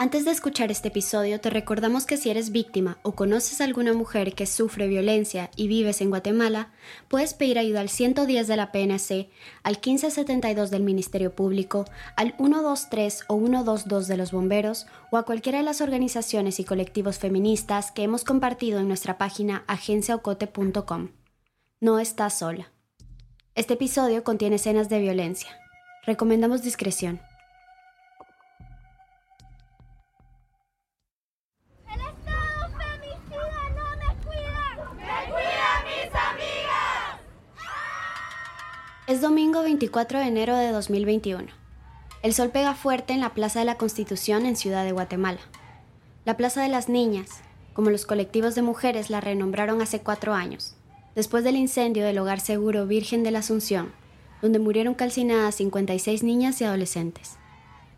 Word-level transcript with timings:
Antes 0.00 0.24
de 0.24 0.30
escuchar 0.30 0.70
este 0.70 0.88
episodio, 0.88 1.40
te 1.40 1.50
recordamos 1.50 2.06
que 2.06 2.16
si 2.16 2.30
eres 2.30 2.52
víctima 2.52 2.96
o 3.02 3.12
conoces 3.12 3.60
a 3.60 3.64
alguna 3.64 3.92
mujer 3.92 4.32
que 4.32 4.46
sufre 4.46 4.88
violencia 4.88 5.50
y 5.56 5.68
vives 5.68 6.00
en 6.00 6.08
Guatemala, 6.08 6.72
puedes 7.08 7.34
pedir 7.34 7.58
ayuda 7.58 7.82
al 7.82 7.90
110 7.90 8.48
de 8.48 8.56
la 8.56 8.72
PNC, 8.72 9.28
al 9.62 9.74
1572 9.74 10.70
del 10.70 10.84
Ministerio 10.84 11.34
Público, 11.34 11.84
al 12.16 12.34
123 12.38 13.24
o 13.28 13.36
122 13.40 14.08
de 14.08 14.16
los 14.16 14.32
bomberos 14.32 14.86
o 15.12 15.18
a 15.18 15.24
cualquiera 15.24 15.58
de 15.58 15.64
las 15.64 15.82
organizaciones 15.82 16.60
y 16.60 16.64
colectivos 16.64 17.18
feministas 17.18 17.92
que 17.92 18.02
hemos 18.02 18.24
compartido 18.24 18.80
en 18.80 18.88
nuestra 18.88 19.18
página 19.18 19.64
agenciaocote.com. 19.66 21.08
No 21.82 21.98
estás 21.98 22.38
sola. 22.38 22.72
Este 23.54 23.74
episodio 23.74 24.24
contiene 24.24 24.56
escenas 24.56 24.88
de 24.88 24.98
violencia. 24.98 25.50
Recomendamos 26.06 26.62
discreción. 26.62 27.20
Es 39.10 39.20
domingo 39.20 39.64
24 39.64 40.20
de 40.20 40.26
enero 40.26 40.54
de 40.56 40.70
2021. 40.70 41.48
El 42.22 42.32
sol 42.32 42.50
pega 42.50 42.76
fuerte 42.76 43.12
en 43.12 43.18
la 43.18 43.34
Plaza 43.34 43.58
de 43.58 43.64
la 43.64 43.74
Constitución 43.74 44.46
en 44.46 44.54
Ciudad 44.54 44.84
de 44.84 44.92
Guatemala. 44.92 45.40
La 46.24 46.36
Plaza 46.36 46.62
de 46.62 46.68
las 46.68 46.88
Niñas, 46.88 47.28
como 47.72 47.90
los 47.90 48.06
colectivos 48.06 48.54
de 48.54 48.62
mujeres 48.62 49.10
la 49.10 49.20
renombraron 49.20 49.82
hace 49.82 49.98
cuatro 49.98 50.32
años, 50.32 50.76
después 51.16 51.42
del 51.42 51.56
incendio 51.56 52.04
del 52.04 52.20
Hogar 52.20 52.38
Seguro 52.38 52.86
Virgen 52.86 53.24
de 53.24 53.32
la 53.32 53.40
Asunción, 53.40 53.90
donde 54.42 54.60
murieron 54.60 54.94
calcinadas 54.94 55.56
56 55.56 56.22
niñas 56.22 56.60
y 56.60 56.64
adolescentes. 56.66 57.36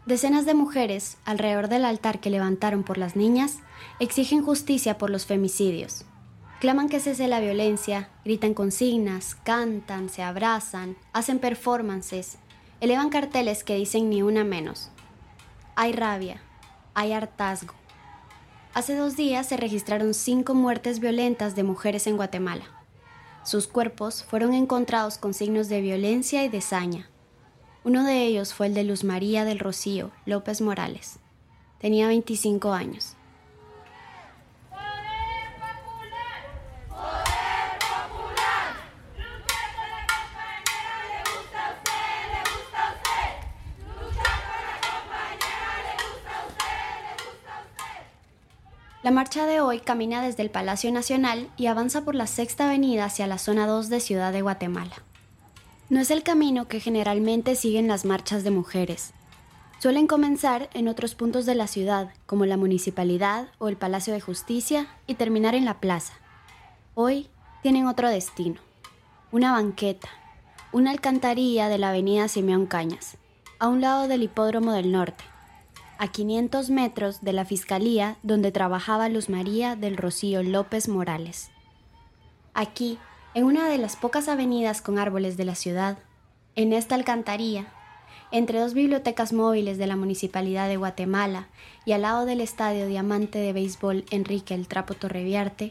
Decenas 0.06 0.46
de 0.46 0.55
mujeres, 0.55 1.18
alrededor 1.27 1.68
del 1.68 1.84
altar 1.84 2.20
que 2.20 2.30
levantaron 2.30 2.84
por 2.84 2.96
las 2.96 3.16
niñas, 3.16 3.58
exigen 4.00 4.42
justicia 4.42 4.96
por 4.96 5.10
los 5.10 5.27
femicidios, 5.27 6.06
Claman 6.62 6.88
que 6.88 7.00
cese 7.00 7.27
la 7.27 7.41
violencia, 7.41 8.08
gritan 8.24 8.55
consignas, 8.55 9.34
cantan, 9.34 10.08
se 10.08 10.22
abrazan, 10.22 10.96
hacen 11.12 11.41
performances, 11.41 12.36
elevan 12.80 13.08
carteles 13.08 13.64
que 13.64 13.74
dicen 13.74 14.08
ni 14.08 14.22
una 14.22 14.44
menos. 14.44 14.88
Hay 15.74 15.90
rabia, 15.90 16.40
hay 16.94 17.14
hartazgo. 17.14 17.74
Hace 18.74 18.94
dos 18.94 19.16
días 19.16 19.48
se 19.48 19.56
registraron 19.56 20.14
cinco 20.14 20.55
muertes 20.55 21.00
violentas 21.00 21.56
de 21.56 21.64
mujeres 21.64 22.06
en 22.06 22.16
Guatemala. 22.16 22.66
Sus 23.42 23.66
cuerpos 23.66 24.22
fueron 24.22 24.55
encontrados 24.55 25.18
con 25.18 25.34
signos 25.34 25.68
de 25.68 25.80
violencia 25.80 26.44
y 26.44 26.48
de 26.48 26.60
saña. 26.60 27.10
Uno 27.83 28.05
de 28.05 28.22
ellos 28.22 28.55
fue 28.55 28.68
el 28.68 28.74
de 28.74 28.84
Luz 28.84 29.02
María 29.02 29.44
del 29.44 29.58
Rocío 29.58 30.12
López 30.27 30.60
Morales. 30.60 31.18
Tenía 31.80 32.06
25 32.06 32.72
años. 32.72 33.16
La 49.02 49.11
marcha 49.11 49.46
de 49.46 49.61
hoy 49.61 49.80
camina 49.80 50.23
desde 50.23 50.45
el 50.45 50.51
Palacio 50.51 50.92
Nacional 50.92 51.51
y 51.57 51.67
avanza 51.67 52.05
por 52.05 52.14
la 52.14 52.29
Sexta 52.29 52.67
Avenida 52.67 53.07
hacia 53.07 53.27
la 53.27 53.36
zona 53.36 53.67
2 53.67 53.89
de 53.89 53.98
Ciudad 53.98 54.33
de 54.33 54.42
Guatemala. 54.42 54.95
No 55.89 55.98
es 55.98 56.13
el 56.13 56.23
camino 56.23 56.68
que 56.68 56.79
generalmente 56.79 57.57
siguen 57.57 57.89
las 57.89 58.05
marchas 58.05 58.45
de 58.45 58.52
mujeres. 58.52 59.13
Suelen 59.80 60.07
comenzar 60.07 60.70
en 60.73 60.86
otros 60.86 61.17
puntos 61.17 61.46
de 61.46 61.57
la 61.57 61.67
ciudad, 61.67 62.13
como 62.27 62.46
la 62.46 62.57
municipalidad 62.57 63.48
o 63.58 63.68
el 63.68 63.77
Palacio 63.77 64.14
de 64.14 64.20
Justicia, 64.20 64.86
y 65.08 65.14
terminar 65.14 65.57
en 65.57 65.64
la 65.64 65.80
plaza. 65.80 66.13
Hoy 66.95 67.29
tienen 67.61 67.89
otro 67.89 68.08
destino, 68.08 68.61
una 69.33 69.51
banqueta, 69.51 70.11
una 70.70 70.92
alcantarilla 70.92 71.69
de 71.69 71.79
la 71.79 71.89
avenida 71.89 72.29
Simeón 72.29 72.67
Cañas, 72.67 73.17
a 73.58 73.67
un 73.67 73.80
lado 73.80 74.07
del 74.07 74.23
Hipódromo 74.23 74.73
del 74.73 74.92
Norte 74.92 75.32
a 75.98 76.08
500 76.08 76.70
metros 76.70 77.23
de 77.23 77.33
la 77.33 77.45
fiscalía 77.45 78.17
donde 78.23 78.53
trabajaba 78.53 79.08
Luz 79.08 79.29
María 79.29 79.77
del 79.77 79.97
Rocío 79.97 80.42
López 80.42 80.89
Morales. 80.89 81.51
Aquí, 82.55 82.98
en 83.35 83.45
una 83.45 83.69
de 83.69 83.79
las 83.79 83.97
pocas 83.97 84.29
avenidas 84.29 84.83
con 84.83 84.98
árboles 84.98 85.36
de 85.36 85.45
la 85.45 85.55
ciudad, 85.55 85.98
en 86.55 86.73
esta 86.73 86.95
alcantarilla, 86.95 87.73
entre 88.31 88.61
dos 88.61 88.75
bibliotecas 88.75 89.33
móviles 89.33 89.79
de 89.79 89.86
la 89.86 89.97
Municipalidad 89.97 90.69
de 90.69 90.77
Guatemala 90.77 91.48
y 91.85 91.92
al 91.92 92.02
lado 92.02 92.25
del 92.25 92.41
Estadio 92.41 92.86
Diamante 92.86 93.39
de 93.39 93.52
Béisbol 93.52 94.05
Enrique 94.11 94.55
El 94.55 94.69
Trapo 94.69 94.95
Torreviarte, 94.95 95.70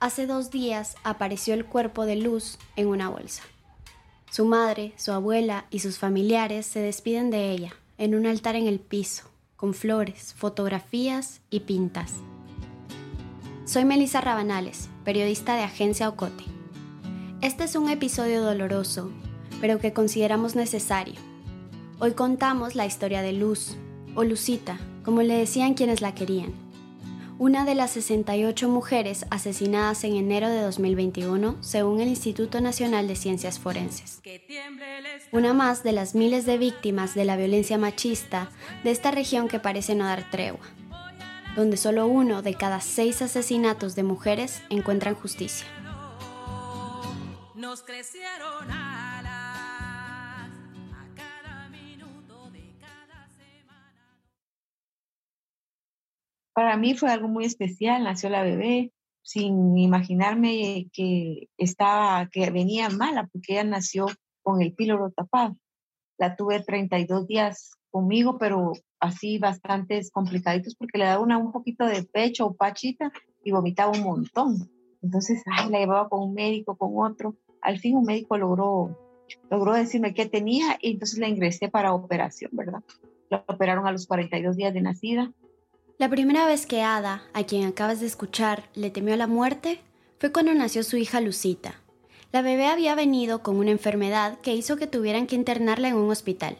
hace 0.00 0.26
dos 0.26 0.50
días 0.50 0.96
apareció 1.02 1.54
el 1.54 1.64
cuerpo 1.64 2.06
de 2.06 2.16
Luz 2.16 2.58
en 2.76 2.88
una 2.88 3.08
bolsa. 3.08 3.42
Su 4.30 4.44
madre, 4.44 4.92
su 4.96 5.12
abuela 5.12 5.64
y 5.70 5.80
sus 5.80 5.98
familiares 5.98 6.66
se 6.66 6.80
despiden 6.80 7.30
de 7.30 7.50
ella 7.50 7.74
en 7.96 8.14
un 8.14 8.26
altar 8.26 8.54
en 8.54 8.66
el 8.66 8.80
piso, 8.80 9.24
con 9.58 9.74
flores, 9.74 10.34
fotografías 10.34 11.40
y 11.50 11.60
pintas. 11.60 12.14
Soy 13.64 13.84
Melissa 13.84 14.20
Rabanales, 14.20 14.88
periodista 15.04 15.56
de 15.56 15.64
Agencia 15.64 16.08
Ocote. 16.08 16.44
Este 17.42 17.64
es 17.64 17.74
un 17.74 17.90
episodio 17.90 18.40
doloroso, 18.40 19.10
pero 19.60 19.80
que 19.80 19.92
consideramos 19.92 20.54
necesario. 20.54 21.16
Hoy 21.98 22.12
contamos 22.12 22.76
la 22.76 22.86
historia 22.86 23.20
de 23.20 23.32
Luz, 23.32 23.76
o 24.14 24.22
Lucita, 24.22 24.78
como 25.04 25.22
le 25.22 25.34
decían 25.34 25.74
quienes 25.74 26.02
la 26.02 26.14
querían 26.14 26.67
una 27.38 27.64
de 27.64 27.76
las 27.76 27.92
68 27.92 28.68
mujeres 28.68 29.24
asesinadas 29.30 30.02
en 30.02 30.16
enero 30.16 30.48
de 30.48 30.60
2021, 30.60 31.56
según 31.60 32.00
el 32.00 32.08
Instituto 32.08 32.60
Nacional 32.60 33.06
de 33.06 33.14
Ciencias 33.14 33.60
Forenses. 33.60 34.20
Una 35.30 35.54
más 35.54 35.84
de 35.84 35.92
las 35.92 36.14
miles 36.16 36.46
de 36.46 36.58
víctimas 36.58 37.14
de 37.14 37.24
la 37.24 37.36
violencia 37.36 37.78
machista 37.78 38.50
de 38.82 38.90
esta 38.90 39.12
región 39.12 39.46
que 39.46 39.60
parece 39.60 39.94
no 39.94 40.04
dar 40.04 40.28
tregua, 40.30 40.66
donde 41.54 41.76
solo 41.76 42.06
uno 42.08 42.42
de 42.42 42.54
cada 42.54 42.80
seis 42.80 43.22
asesinatos 43.22 43.94
de 43.94 44.02
mujeres 44.02 44.60
encuentran 44.68 45.14
justicia. 45.14 45.66
Nos 47.54 47.82
crecieron 47.82 48.70
Para 56.58 56.76
mí 56.76 56.94
fue 56.94 57.12
algo 57.12 57.28
muy 57.28 57.44
especial, 57.44 58.02
nació 58.02 58.30
la 58.30 58.42
bebé 58.42 58.92
sin 59.22 59.78
imaginarme 59.78 60.88
que 60.92 61.48
estaba, 61.56 62.28
que 62.32 62.50
venía 62.50 62.88
mala, 62.88 63.28
porque 63.32 63.52
ella 63.52 63.62
nació 63.62 64.06
con 64.42 64.60
el 64.60 64.74
píloro 64.74 65.12
tapado. 65.12 65.56
La 66.18 66.34
tuve 66.34 66.58
32 66.58 67.28
días 67.28 67.70
conmigo, 67.92 68.38
pero 68.38 68.72
así 68.98 69.38
bastantes 69.38 70.10
complicaditos 70.10 70.74
porque 70.74 70.98
le 70.98 71.04
daba 71.04 71.22
una, 71.22 71.38
un 71.38 71.52
poquito 71.52 71.86
de 71.86 72.02
pecho 72.02 72.46
o 72.46 72.56
pachita 72.56 73.12
y 73.44 73.52
vomitaba 73.52 73.92
un 73.92 74.02
montón. 74.02 74.68
Entonces, 75.00 75.40
ay, 75.46 75.70
la 75.70 75.78
llevaba 75.78 76.08
con 76.08 76.24
un 76.24 76.34
médico, 76.34 76.76
con 76.76 76.90
otro. 76.96 77.36
Al 77.62 77.78
fin 77.78 77.94
un 77.94 78.04
médico 78.04 78.36
logró, 78.36 78.98
logró 79.48 79.74
decirme 79.74 80.12
qué 80.12 80.26
tenía 80.26 80.76
y 80.82 80.90
entonces 80.90 81.20
la 81.20 81.28
ingresé 81.28 81.68
para 81.68 81.94
operación, 81.94 82.50
¿verdad? 82.52 82.82
La 83.30 83.44
operaron 83.46 83.86
a 83.86 83.92
los 83.92 84.08
42 84.08 84.56
días 84.56 84.74
de 84.74 84.80
nacida 84.80 85.32
la 85.98 86.08
primera 86.08 86.46
vez 86.46 86.64
que 86.64 86.82
Ada, 86.82 87.24
a 87.34 87.42
quien 87.42 87.66
acabas 87.66 87.98
de 87.98 88.06
escuchar, 88.06 88.68
le 88.74 88.90
temió 88.90 89.16
la 89.16 89.26
muerte 89.26 89.80
fue 90.20 90.30
cuando 90.30 90.54
nació 90.54 90.84
su 90.84 90.96
hija 90.96 91.20
Lucita. 91.20 91.74
La 92.30 92.40
bebé 92.40 92.66
había 92.66 92.94
venido 92.94 93.42
con 93.42 93.56
una 93.56 93.72
enfermedad 93.72 94.38
que 94.40 94.54
hizo 94.54 94.76
que 94.76 94.86
tuvieran 94.86 95.26
que 95.26 95.34
internarla 95.34 95.88
en 95.88 95.96
un 95.96 96.10
hospital. 96.10 96.56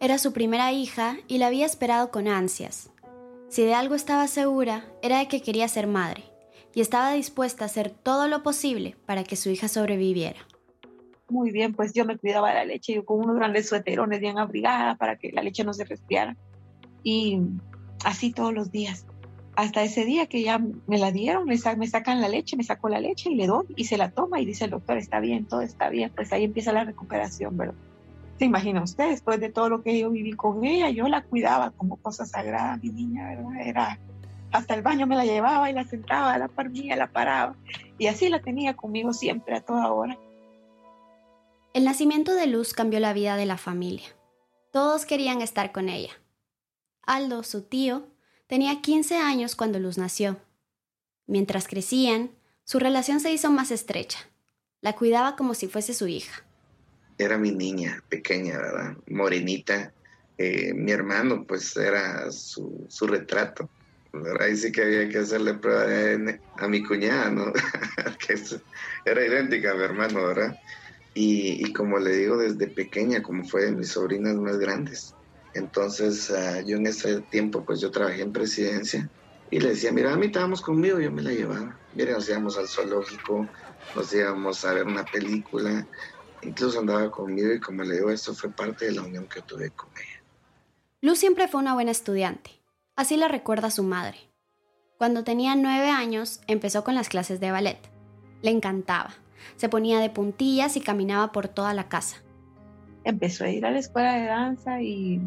Era 0.00 0.18
su 0.18 0.32
primera 0.32 0.72
hija 0.72 1.16
y 1.28 1.38
la 1.38 1.46
había 1.46 1.66
esperado 1.66 2.10
con 2.10 2.26
ansias. 2.26 2.90
Si 3.48 3.62
de 3.62 3.74
algo 3.74 3.94
estaba 3.94 4.26
segura, 4.26 4.84
era 5.02 5.18
de 5.20 5.28
que 5.28 5.40
quería 5.40 5.68
ser 5.68 5.86
madre, 5.86 6.24
y 6.74 6.80
estaba 6.80 7.12
dispuesta 7.12 7.64
a 7.64 7.66
hacer 7.66 7.90
todo 7.90 8.26
lo 8.26 8.42
posible 8.42 8.96
para 9.06 9.22
que 9.22 9.36
su 9.36 9.50
hija 9.50 9.68
sobreviviera. 9.68 10.40
Muy 11.28 11.52
bien, 11.52 11.74
pues 11.74 11.92
yo 11.92 12.04
me 12.04 12.18
cuidaba 12.18 12.48
de 12.48 12.54
la 12.54 12.64
leche, 12.64 12.94
yo 12.94 13.04
con 13.04 13.20
unos 13.20 13.36
grandes 13.36 13.68
sueterones 13.68 14.20
bien 14.20 14.38
abrigada 14.38 14.96
para 14.96 15.16
que 15.16 15.30
la 15.30 15.42
leche 15.42 15.62
no 15.62 15.72
se 15.72 15.84
resfriara. 15.84 16.36
Y 17.02 17.40
así 18.04 18.32
todos 18.32 18.52
los 18.52 18.70
días, 18.70 19.06
hasta 19.58 19.82
ese 19.82 20.04
día 20.04 20.26
que 20.26 20.42
ya 20.42 20.60
me 20.86 20.98
la 20.98 21.10
dieron, 21.10 21.44
me, 21.44 21.58
sacan 21.58 22.20
la 22.20 22.28
leche, 22.28 22.56
me 22.56 22.62
sacó 22.62 22.88
la 22.88 23.00
leche 23.00 23.30
y 23.30 23.34
le 23.34 23.48
doy 23.48 23.66
y 23.74 23.86
se 23.86 23.96
la 23.96 24.12
toma 24.12 24.40
y 24.40 24.46
dice 24.46 24.66
el 24.66 24.70
doctor, 24.70 24.96
está 24.98 25.18
bien, 25.18 25.46
todo 25.46 25.62
está 25.62 25.88
bien, 25.88 26.12
pues 26.14 26.32
ahí 26.32 26.44
empieza 26.44 26.72
la 26.72 26.84
recuperación, 26.84 27.56
¿verdad? 27.56 27.74
Se 28.38 28.44
imagina 28.44 28.84
usted, 28.84 29.10
después 29.10 29.40
de 29.40 29.48
todo 29.48 29.68
lo 29.68 29.82
que 29.82 29.98
yo 29.98 30.10
viví 30.10 30.34
con 30.34 30.64
ella, 30.64 30.90
yo 30.90 31.08
la 31.08 31.24
cuidaba 31.24 31.72
como 31.72 31.96
cosa 31.96 32.24
sagrada, 32.24 32.76
mi 32.76 32.90
niña, 32.90 33.30
¿verdad? 33.30 33.66
Era, 33.66 33.98
hasta 34.52 34.74
el 34.74 34.82
baño 34.82 35.08
me 35.08 35.16
la 35.16 35.24
llevaba 35.24 35.68
y 35.68 35.72
la 35.72 35.82
sentaba 35.82 36.38
la 36.38 36.46
par 36.46 36.70
mía, 36.70 36.94
la 36.94 37.08
paraba 37.08 37.56
y 37.98 38.06
así 38.06 38.28
la 38.28 38.40
tenía 38.40 38.76
conmigo 38.76 39.12
siempre, 39.12 39.56
a 39.56 39.60
toda 39.60 39.90
hora. 39.90 40.16
El 41.74 41.84
nacimiento 41.84 42.32
de 42.36 42.46
Luz 42.46 42.74
cambió 42.74 43.00
la 43.00 43.12
vida 43.12 43.34
de 43.36 43.46
la 43.46 43.56
familia. 43.56 44.06
Todos 44.70 45.04
querían 45.04 45.42
estar 45.42 45.72
con 45.72 45.88
ella. 45.88 46.12
Aldo, 47.08 47.42
su 47.42 47.62
tío, 47.62 48.06
tenía 48.46 48.82
15 48.82 49.16
años 49.16 49.56
cuando 49.56 49.78
Luz 49.78 49.96
nació. 49.96 50.36
Mientras 51.26 51.66
crecían, 51.66 52.30
su 52.64 52.78
relación 52.78 53.20
se 53.20 53.32
hizo 53.32 53.50
más 53.50 53.70
estrecha. 53.70 54.18
La 54.82 54.94
cuidaba 54.94 55.34
como 55.34 55.54
si 55.54 55.68
fuese 55.68 55.94
su 55.94 56.06
hija. 56.06 56.44
Era 57.16 57.38
mi 57.38 57.50
niña 57.50 58.04
pequeña, 58.10 58.58
¿verdad? 58.58 58.96
Morenita. 59.08 59.92
Eh, 60.36 60.74
mi 60.74 60.92
hermano, 60.92 61.46
pues 61.46 61.74
era 61.78 62.30
su, 62.30 62.86
retrato. 63.00 63.70
Ahí 64.38 64.54
sí 64.56 64.70
que 64.70 64.82
había 64.82 65.08
que 65.08 65.18
hacerle 65.18 65.54
prueba 65.54 65.86
de 65.86 66.40
a 66.58 66.68
mi 66.68 66.82
cuñada, 66.82 67.30
¿no? 67.30 67.52
que 68.26 68.34
era 69.06 69.26
idéntica 69.26 69.72
a 69.72 69.74
mi 69.74 69.82
hermano, 69.82 70.26
¿verdad? 70.26 70.60
Y, 71.14 71.66
y, 71.66 71.72
como 71.72 71.98
le 71.98 72.16
digo, 72.16 72.36
desde 72.36 72.68
pequeña, 72.68 73.22
como 73.22 73.44
fue 73.44 73.64
de 73.64 73.72
mis 73.72 73.88
sobrinas 73.88 74.36
más 74.36 74.58
grandes. 74.58 75.14
Entonces, 75.58 76.30
ah, 76.30 76.60
yo 76.60 76.76
en 76.76 76.86
ese 76.86 77.20
tiempo, 77.22 77.64
pues 77.64 77.80
yo 77.80 77.90
trabajé 77.90 78.22
en 78.22 78.32
presidencia 78.32 79.08
y 79.50 79.58
le 79.58 79.70
decía, 79.70 79.92
mira, 79.92 80.12
a 80.12 80.16
mí 80.16 80.26
estábamos 80.26 80.60
conmigo, 80.60 81.00
yo 81.00 81.10
me 81.10 81.22
la 81.22 81.32
llevaba. 81.32 81.76
Mira, 81.94 82.12
nos 82.12 82.28
íbamos 82.28 82.56
al 82.56 82.68
zoológico, 82.68 83.46
nos 83.94 84.12
íbamos 84.12 84.64
a 84.64 84.72
ver 84.72 84.86
una 84.86 85.04
película, 85.04 85.86
incluso 86.42 86.78
andaba 86.78 87.10
conmigo 87.10 87.52
y 87.52 87.60
como 87.60 87.82
le 87.82 87.96
digo, 87.96 88.10
esto 88.10 88.34
fue 88.34 88.50
parte 88.50 88.86
de 88.86 88.92
la 88.92 89.02
unión 89.02 89.26
que 89.26 89.42
tuve 89.42 89.70
con 89.70 89.88
ella. 89.96 90.22
Luz 91.00 91.18
siempre 91.18 91.48
fue 91.48 91.60
una 91.60 91.74
buena 91.74 91.90
estudiante, 91.90 92.62
así 92.94 93.16
la 93.16 93.28
recuerda 93.28 93.70
su 93.70 93.82
madre. 93.82 94.18
Cuando 94.96 95.24
tenía 95.24 95.56
nueve 95.56 95.90
años, 95.90 96.40
empezó 96.46 96.84
con 96.84 96.94
las 96.94 97.08
clases 97.08 97.40
de 97.40 97.50
ballet. 97.50 97.78
Le 98.42 98.50
encantaba. 98.50 99.14
Se 99.56 99.68
ponía 99.68 100.00
de 100.00 100.10
puntillas 100.10 100.76
y 100.76 100.80
caminaba 100.80 101.30
por 101.30 101.48
toda 101.48 101.72
la 101.72 101.88
casa 101.88 102.22
empezó 103.04 103.44
a 103.44 103.50
ir 103.50 103.64
a 103.64 103.70
la 103.70 103.78
escuela 103.78 104.14
de 104.14 104.26
danza 104.26 104.82
y 104.82 105.20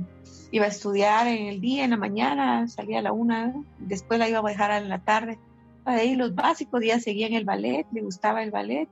iba 0.52 0.66
a 0.66 0.70
estudiar 0.70 1.28
en 1.28 1.48
el 1.48 1.62
día, 1.62 1.84
en 1.84 1.92
la 1.92 1.98
mañana, 1.98 2.68
salía 2.68 3.00
a 3.00 3.02
la 3.02 3.12
una, 3.12 3.54
después 3.80 4.20
la 4.20 4.30
iba 4.30 4.40
a 4.40 4.44
dejar 4.44 4.82
en 4.82 4.90
la 4.90 5.00
tarde. 5.00 5.40
Ahí 5.86 6.16
los 6.16 6.36
básicos 6.36 6.82
días 6.82 7.04
seguía 7.04 7.28
en 7.28 7.34
el 7.34 7.46
ballet, 7.46 7.88
le 7.92 8.02
gustaba 8.02 8.44
el 8.44 8.52
ballet. 8.52 8.88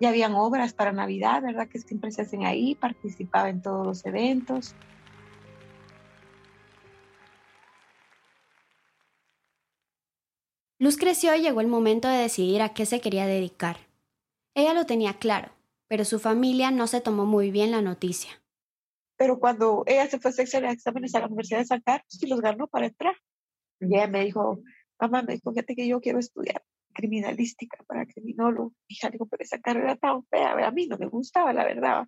Ya 0.00 0.08
habían 0.08 0.34
obras 0.34 0.72
para 0.74 0.92
Navidad, 0.92 1.42
¿verdad? 1.42 1.68
Que 1.68 1.78
siempre 1.78 2.10
se 2.10 2.22
hacen 2.22 2.44
ahí, 2.44 2.74
participaba 2.74 3.48
en 3.48 3.62
todos 3.62 3.86
los 3.86 4.04
eventos. 4.04 4.74
Luz 10.78 10.98
creció 10.98 11.34
y 11.34 11.40
llegó 11.40 11.60
el 11.62 11.68
momento 11.68 12.08
de 12.08 12.18
decidir 12.18 12.60
a 12.60 12.74
qué 12.74 12.84
se 12.84 13.00
quería 13.00 13.24
dedicar. 13.24 13.78
Ella 14.54 14.74
lo 14.74 14.84
tenía 14.84 15.14
claro, 15.14 15.53
pero 15.88 16.04
su 16.04 16.18
familia 16.18 16.70
no 16.70 16.86
se 16.86 17.00
tomó 17.00 17.26
muy 17.26 17.50
bien 17.50 17.70
la 17.70 17.82
noticia. 17.82 18.42
Pero 19.16 19.38
cuando 19.38 19.84
ella 19.86 20.08
se 20.08 20.18
fue 20.18 20.30
a 20.30 20.34
hacer 20.34 20.64
exámenes 20.64 21.14
a 21.14 21.20
la 21.20 21.26
Universidad 21.26 21.60
de 21.60 21.66
San 21.66 21.80
Carlos 21.82 22.22
y 22.22 22.26
los 22.26 22.40
ganó 22.40 22.66
para 22.66 22.86
entrar, 22.86 23.14
y 23.80 23.94
ella 23.94 24.08
me 24.08 24.24
dijo, 24.24 24.60
mamá, 24.98 25.22
me 25.22 25.34
dijo, 25.34 25.52
fíjate 25.52 25.76
que 25.76 25.86
yo 25.86 26.00
quiero 26.00 26.18
estudiar 26.18 26.62
criminalística 26.94 27.82
para 27.86 28.06
criminólogo. 28.06 28.72
Hija, 28.88 29.10
digo, 29.10 29.26
pero 29.26 29.42
esa 29.42 29.60
carrera 29.60 29.96
tan 29.96 30.24
fea, 30.26 30.52
a 30.66 30.70
mí 30.70 30.86
no 30.86 30.96
me 30.96 31.06
gustaba, 31.06 31.52
la 31.52 31.64
verdad. 31.64 32.06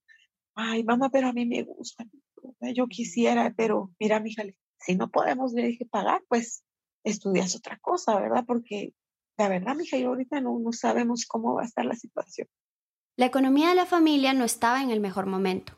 Ay, 0.55 0.85
mamá, 0.85 1.11
pero 1.11 1.29
a 1.29 1.33
mí 1.33 1.45
me 1.45 1.63
gusta. 1.63 2.05
Yo 2.75 2.87
quisiera, 2.87 3.53
pero 3.57 3.93
mira, 4.01 4.21
mi 4.21 4.31
hija, 4.31 4.45
si 4.79 4.97
no 4.97 5.11
podemos, 5.11 5.53
le 5.53 5.67
dije, 5.67 5.87
pagar, 5.87 6.23
pues 6.29 6.65
estudias 7.05 7.55
otra 7.57 7.79
cosa, 7.79 8.19
¿verdad? 8.19 8.45
Porque 8.47 8.95
la 9.37 9.49
verdad, 9.49 9.77
mija, 9.77 9.99
yo 9.99 10.09
ahorita 10.09 10.41
no, 10.41 10.59
no 10.59 10.73
sabemos 10.73 11.27
cómo 11.27 11.55
va 11.55 11.63
a 11.63 11.67
estar 11.67 11.85
la 11.85 11.95
situación. 11.95 12.49
La 13.19 13.25
economía 13.25 13.71
de 13.71 13.75
la 13.75 13.87
familia 13.87 14.35
no 14.35 14.45
estaba 14.45 14.83
en 14.83 14.91
el 14.91 15.01
mejor 15.01 15.25
momento, 15.25 15.73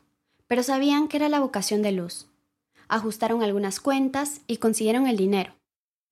pero 0.47 0.61
sabían 0.61 1.07
que 1.07 1.15
era 1.15 1.29
la 1.29 1.39
vocación 1.39 1.81
de 1.81 1.93
Luz. 1.93 2.27
Ajustaron 2.89 3.43
algunas 3.43 3.79
cuentas 3.79 4.41
y 4.45 4.57
consiguieron 4.57 5.07
el 5.07 5.15
dinero. 5.15 5.55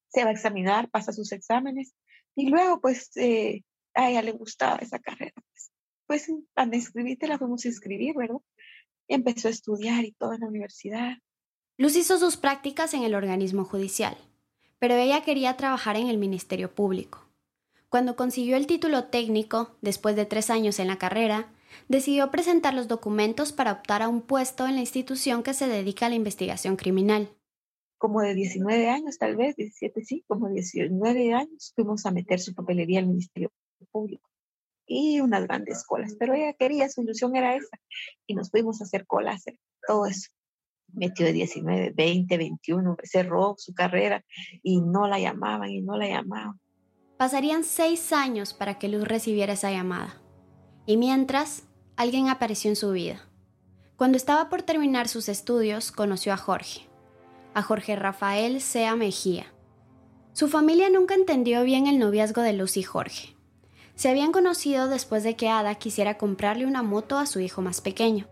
Se 0.08 0.24
va 0.24 0.30
a 0.30 0.34
examinar, 0.34 0.90
pasa 0.90 1.12
sus 1.12 1.34
exámenes 1.34 1.94
y 2.34 2.48
luego 2.48 2.80
pues 2.80 3.12
eh, 3.18 3.64
a 3.94 4.10
ella 4.10 4.22
le 4.22 4.32
gustaba 4.32 4.78
esa 4.78 5.00
carrera. 5.00 5.34
Pues, 5.36 5.72
pues 6.06 6.32
para 6.54 6.74
inscribirte 6.74 7.28
la 7.28 7.38
fuimos 7.38 7.66
a 7.66 7.68
inscribir, 7.68 8.16
¿verdad? 8.16 8.40
Y 9.10 9.16
empezó 9.16 9.50
a 9.50 9.52
estudiar 9.52 10.06
y 10.06 10.14
todo 10.14 10.32
en 10.32 10.40
la 10.40 10.48
universidad. 10.48 11.18
Luz 11.78 11.98
hizo 11.98 12.18
sus 12.20 12.38
prácticas 12.38 12.94
en 12.94 13.04
el 13.04 13.16
organismo 13.16 13.66
judicial, 13.66 14.18
pero 14.80 14.96
ella 14.96 15.24
quería 15.24 15.58
trabajar 15.58 15.98
en 15.98 16.08
el 16.08 16.18
Ministerio 16.18 16.74
Público. 16.74 17.27
Cuando 17.90 18.18
consiguió 18.18 18.58
el 18.58 18.68
título 18.68 19.06
técnico, 19.06 19.78
después 19.82 20.16
de 20.16 20.26
tres 20.26 20.50
años 20.50 20.80
en 20.80 20.88
la 20.88 20.98
carrera, 20.98 21.54
decidió 21.88 22.30
presentar 22.32 22.74
los 22.74 22.90
documentos 22.90 23.54
para 23.54 23.72
optar 23.72 24.02
a 24.02 24.10
un 24.10 24.22
puesto 24.22 24.68
en 24.68 24.76
la 24.76 24.82
institución 24.82 25.42
que 25.42 25.54
se 25.54 25.68
dedica 25.68 26.08
a 26.08 26.10
la 26.10 26.16
investigación 26.16 26.76
criminal. 26.76 27.30
Como 27.98 28.22
de 28.22 28.36
19 28.36 28.90
años, 28.90 29.18
tal 29.18 29.38
vez, 29.38 29.56
17, 29.56 30.04
sí, 30.04 30.24
como 30.28 30.50
19 30.50 31.34
años, 31.34 31.72
fuimos 31.76 32.06
a 32.06 32.12
meter 32.12 32.40
su 32.40 32.54
papelería 32.54 33.00
al 33.00 33.08
Ministerio 33.08 33.52
Público 33.90 34.30
y 34.86 35.20
unas 35.20 35.44
grandes 35.44 35.84
colas, 35.86 36.16
pero 36.18 36.34
ella 36.34 36.54
quería, 36.54 36.90
su 36.90 37.02
ilusión 37.02 37.36
era 37.36 37.56
esa, 37.56 37.78
y 38.26 38.36
nos 38.36 38.50
fuimos 38.50 38.80
a 38.80 38.86
hacer 38.86 39.06
colas, 39.06 39.44
todo 39.86 40.06
eso. 40.06 40.30
Metió 40.94 41.26
de 41.26 41.34
19, 41.34 41.92
20, 41.94 42.38
21, 42.38 42.98
cerró 43.04 43.56
su 43.58 43.74
carrera 43.74 44.24
y 44.64 44.80
no 44.80 45.08
la 45.08 45.20
llamaban 45.20 45.70
y 45.70 45.82
no 45.82 45.98
la 45.98 46.08
llamaban. 46.08 46.60
Pasarían 47.18 47.64
seis 47.64 48.14
años 48.14 48.54
para 48.54 48.78
que 48.78 48.90
Luz 48.90 49.08
recibiera 49.08 49.54
esa 49.54 49.72
llamada. 49.72 50.22
Y 50.86 50.98
mientras, 50.98 51.64
alguien 51.96 52.30
apareció 52.30 52.70
en 52.70 52.76
su 52.76 52.92
vida. 52.92 53.28
Cuando 53.96 54.18
estaba 54.18 54.50
por 54.50 54.62
terminar 54.62 55.08
sus 55.08 55.28
estudios, 55.28 55.92
conoció 55.92 56.32
a 56.32 56.38
Jorge, 56.38 56.88
a 57.56 57.64
Jorge 57.64 57.96
Rafael 57.96 58.62
Sea 58.62 58.96
Mejía. 58.96 59.48
Su 60.34 60.48
familia 60.48 60.92
nunca 60.92 61.16
entendió 61.16 61.64
bien 61.64 61.88
el 61.88 61.98
noviazgo 61.98 62.44
de 62.44 62.54
Luz 62.54 62.78
y 62.78 62.84
Jorge. 62.84 63.36
Se 63.96 64.10
habían 64.10 64.32
conocido 64.32 64.88
después 64.88 65.24
de 65.24 65.36
que 65.36 65.50
Ada 65.50 65.74
quisiera 65.74 66.20
comprarle 66.20 66.68
una 66.68 66.84
moto 66.84 67.18
a 67.18 67.26
su 67.26 67.40
hijo 67.40 67.64
más 67.64 67.82
pequeño. 67.82 68.28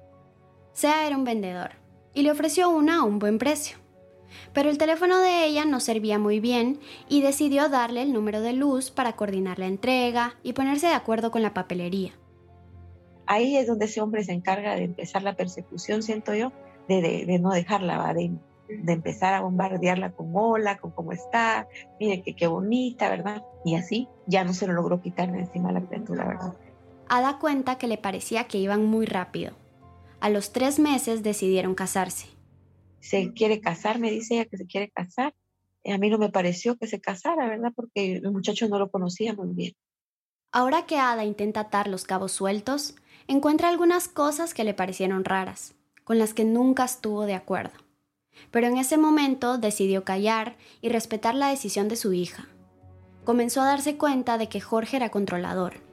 Sea 0.74 1.08
era 1.08 1.18
un 1.18 1.24
vendedor 1.24 1.72
y 2.14 2.22
le 2.22 2.30
ofreció 2.30 2.70
una 2.70 2.98
a 3.00 3.04
un 3.04 3.18
buen 3.18 3.40
precio. 3.40 3.78
Pero 4.54 4.70
el 4.70 4.78
teléfono 4.78 5.20
de 5.20 5.46
ella 5.46 5.66
no 5.66 5.80
servía 5.80 6.20
muy 6.20 6.40
bien 6.40 6.80
y 7.10 7.22
decidió 7.22 7.70
darle 7.70 8.02
el 8.02 8.14
número 8.14 8.42
de 8.42 8.54
luz 8.54 8.92
para 8.92 9.14
coordinar 9.14 9.60
la 9.60 9.68
entrega 9.68 10.36
y 10.44 10.54
ponerse 10.54 10.88
de 10.88 10.94
acuerdo 10.94 11.32
con 11.32 11.42
la 11.42 11.54
papelería. 11.54 12.14
Ahí 13.28 13.58
es 13.58 13.68
donde 13.68 13.86
ese 13.86 14.02
hombre 14.02 14.24
se 14.24 14.34
encarga 14.34 14.76
de 14.76 14.84
empezar 14.84 15.24
la 15.24 15.36
persecución, 15.36 16.04
siento 16.04 16.36
yo, 16.36 16.52
de, 16.88 17.40
no 17.40 17.50
dejarla, 17.52 18.14
de, 18.14 18.32
de 18.68 18.94
empezar 18.94 19.34
a 19.34 19.42
bombardearla 19.42 20.12
con 20.12 20.32
hola, 20.34 20.78
con 20.78 20.92
cómo 20.92 21.12
está, 21.12 21.68
mire 22.00 22.22
que 22.22 22.36
qué 22.36 22.48
bonita, 22.48 23.10
¿verdad? 23.10 23.44
Y 23.64 23.76
así 23.76 24.08
ya 24.28 24.44
no 24.44 24.54
se 24.54 24.68
lo 24.68 24.74
logró 24.74 25.02
quitar 25.02 25.32
de 25.32 25.40
encima 25.40 25.72
la 25.72 25.82
criatura, 25.82 26.28
¿verdad? 26.28 26.54
Ada 27.10 27.40
cuenta 27.40 27.78
que 27.78 27.88
le 27.88 27.98
parecía 27.98 28.46
que 28.46 28.58
iban 28.60 28.86
muy 28.86 29.06
rápido. 29.06 29.54
A 30.20 30.30
los 30.30 30.52
tres 30.52 30.80
meses 30.80 31.24
decidieron 31.24 31.76
casarse 31.76 32.35
se 33.06 33.34
quiere 33.34 33.62
casar, 33.62 34.00
me 34.00 34.10
dice 34.10 34.36
ella 34.36 34.46
que 34.46 34.58
se 34.58 34.66
quiere 34.66 34.90
casar. 34.90 35.36
Y 35.84 35.92
a 35.92 36.00
mí 36.00 36.10
no 36.10 36.18
me 36.18 36.30
pareció 36.30 36.76
que 36.76 36.88
se 36.88 37.00
casara, 37.00 37.48
¿verdad? 37.48 37.72
Porque 37.76 38.16
el 38.16 38.32
muchacho 38.32 38.68
no 38.68 38.80
lo 38.80 38.90
conocía 38.90 39.34
muy 39.34 39.50
bien. 39.54 39.74
Ahora 40.52 40.88
que 40.88 40.98
Ada 40.98 41.24
intenta 41.24 41.60
atar 41.60 41.88
los 41.88 42.06
cabos 42.06 42.32
sueltos, 42.32 42.96
encuentra 43.28 43.70
algunas 43.70 44.08
cosas 44.08 44.56
que 44.56 44.64
le 44.64 44.74
parecieron 44.74 45.24
raras, 45.24 45.76
con 46.04 46.18
las 46.18 46.34
que 46.34 46.46
nunca 46.46 46.86
estuvo 46.86 47.26
de 47.26 47.36
acuerdo. 47.36 47.78
Pero 48.50 48.68
en 48.68 48.78
ese 48.78 48.98
momento 48.98 49.60
decidió 49.60 50.04
callar 50.04 50.58
y 50.82 50.90
respetar 50.90 51.36
la 51.36 51.50
decisión 51.50 51.88
de 51.88 51.98
su 51.98 52.14
hija. 52.14 52.48
Comenzó 53.24 53.62
a 53.62 53.66
darse 53.66 53.98
cuenta 53.98 54.40
de 54.40 54.50
que 54.50 54.62
Jorge 54.62 54.98
era 54.98 55.10
controlador 55.10 55.85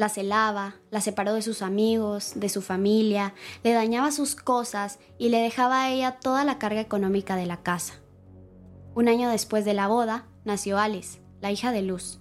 la 0.00 0.08
celaba, 0.08 0.76
la 0.90 1.02
separó 1.02 1.34
de 1.34 1.42
sus 1.42 1.60
amigos, 1.60 2.32
de 2.34 2.48
su 2.48 2.62
familia, 2.62 3.34
le 3.62 3.74
dañaba 3.74 4.12
sus 4.12 4.34
cosas 4.34 4.98
y 5.18 5.28
le 5.28 5.42
dejaba 5.42 5.82
a 5.82 5.90
ella 5.90 6.12
toda 6.22 6.42
la 6.42 6.58
carga 6.58 6.80
económica 6.80 7.36
de 7.36 7.44
la 7.44 7.58
casa. 7.58 8.00
Un 8.94 9.08
año 9.08 9.28
después 9.28 9.66
de 9.66 9.74
la 9.74 9.88
boda, 9.88 10.24
nació 10.46 10.78
Alice, 10.78 11.20
la 11.42 11.52
hija 11.52 11.70
de 11.70 11.82
Luz. 11.82 12.18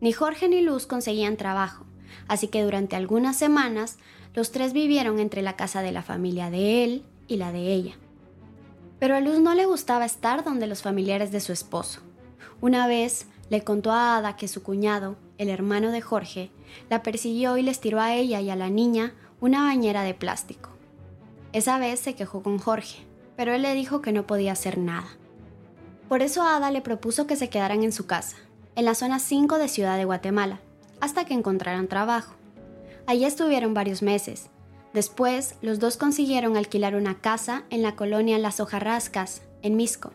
Ni 0.00 0.12
Jorge 0.12 0.48
ni 0.48 0.60
Luz 0.60 0.86
conseguían 0.86 1.36
trabajo, 1.36 1.84
así 2.28 2.46
que 2.46 2.62
durante 2.62 2.94
algunas 2.94 3.36
semanas 3.36 3.98
los 4.32 4.52
tres 4.52 4.72
vivieron 4.72 5.18
entre 5.18 5.42
la 5.42 5.56
casa 5.56 5.82
de 5.82 5.90
la 5.90 6.04
familia 6.04 6.48
de 6.48 6.84
él 6.84 7.04
y 7.26 7.38
la 7.38 7.50
de 7.50 7.72
ella. 7.72 7.94
Pero 9.00 9.16
a 9.16 9.20
Luz 9.20 9.40
no 9.40 9.56
le 9.56 9.66
gustaba 9.66 10.04
estar 10.04 10.44
donde 10.44 10.68
los 10.68 10.82
familiares 10.82 11.32
de 11.32 11.40
su 11.40 11.52
esposo, 11.52 12.02
Una 12.60 12.86
vez 12.86 13.26
le 13.48 13.64
contó 13.64 13.90
a 13.90 14.16
Ada 14.16 14.36
que 14.36 14.46
su 14.46 14.62
cuñado, 14.62 15.16
el 15.40 15.48
hermano 15.48 15.90
de 15.90 16.02
Jorge, 16.02 16.50
la 16.90 17.02
persiguió 17.02 17.56
y 17.56 17.62
les 17.62 17.80
tiró 17.80 17.98
a 17.98 18.14
ella 18.14 18.42
y 18.42 18.50
a 18.50 18.56
la 18.56 18.68
niña 18.68 19.14
una 19.40 19.62
bañera 19.62 20.02
de 20.02 20.12
plástico. 20.12 20.68
Esa 21.54 21.78
vez 21.78 21.98
se 21.98 22.14
quejó 22.14 22.42
con 22.42 22.58
Jorge, 22.58 23.06
pero 23.36 23.54
él 23.54 23.62
le 23.62 23.74
dijo 23.74 24.02
que 24.02 24.12
no 24.12 24.26
podía 24.26 24.52
hacer 24.52 24.76
nada. 24.76 25.08
Por 26.10 26.20
eso 26.20 26.42
Ada 26.42 26.70
le 26.70 26.82
propuso 26.82 27.26
que 27.26 27.36
se 27.36 27.48
quedaran 27.48 27.82
en 27.82 27.92
su 27.92 28.04
casa, 28.04 28.36
en 28.76 28.84
la 28.84 28.94
zona 28.94 29.18
5 29.18 29.56
de 29.56 29.68
Ciudad 29.68 29.96
de 29.96 30.04
Guatemala, 30.04 30.60
hasta 31.00 31.24
que 31.24 31.32
encontraran 31.32 31.88
trabajo. 31.88 32.34
Allí 33.06 33.24
estuvieron 33.24 33.72
varios 33.72 34.02
meses. 34.02 34.50
Después, 34.92 35.54
los 35.62 35.78
dos 35.78 35.96
consiguieron 35.96 36.58
alquilar 36.58 36.96
una 36.96 37.18
casa 37.18 37.62
en 37.70 37.80
la 37.80 37.96
colonia 37.96 38.38
Las 38.38 38.60
Hojarrascas, 38.60 39.40
en 39.62 39.76
Misco. 39.76 40.12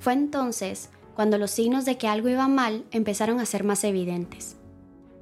Fue 0.00 0.14
entonces 0.14 0.90
cuando 1.16 1.38
los 1.38 1.50
signos 1.50 1.86
de 1.86 1.96
que 1.96 2.08
algo 2.08 2.28
iba 2.28 2.46
mal 2.46 2.84
empezaron 2.90 3.40
a 3.40 3.46
ser 3.46 3.64
más 3.64 3.82
evidentes. 3.84 4.56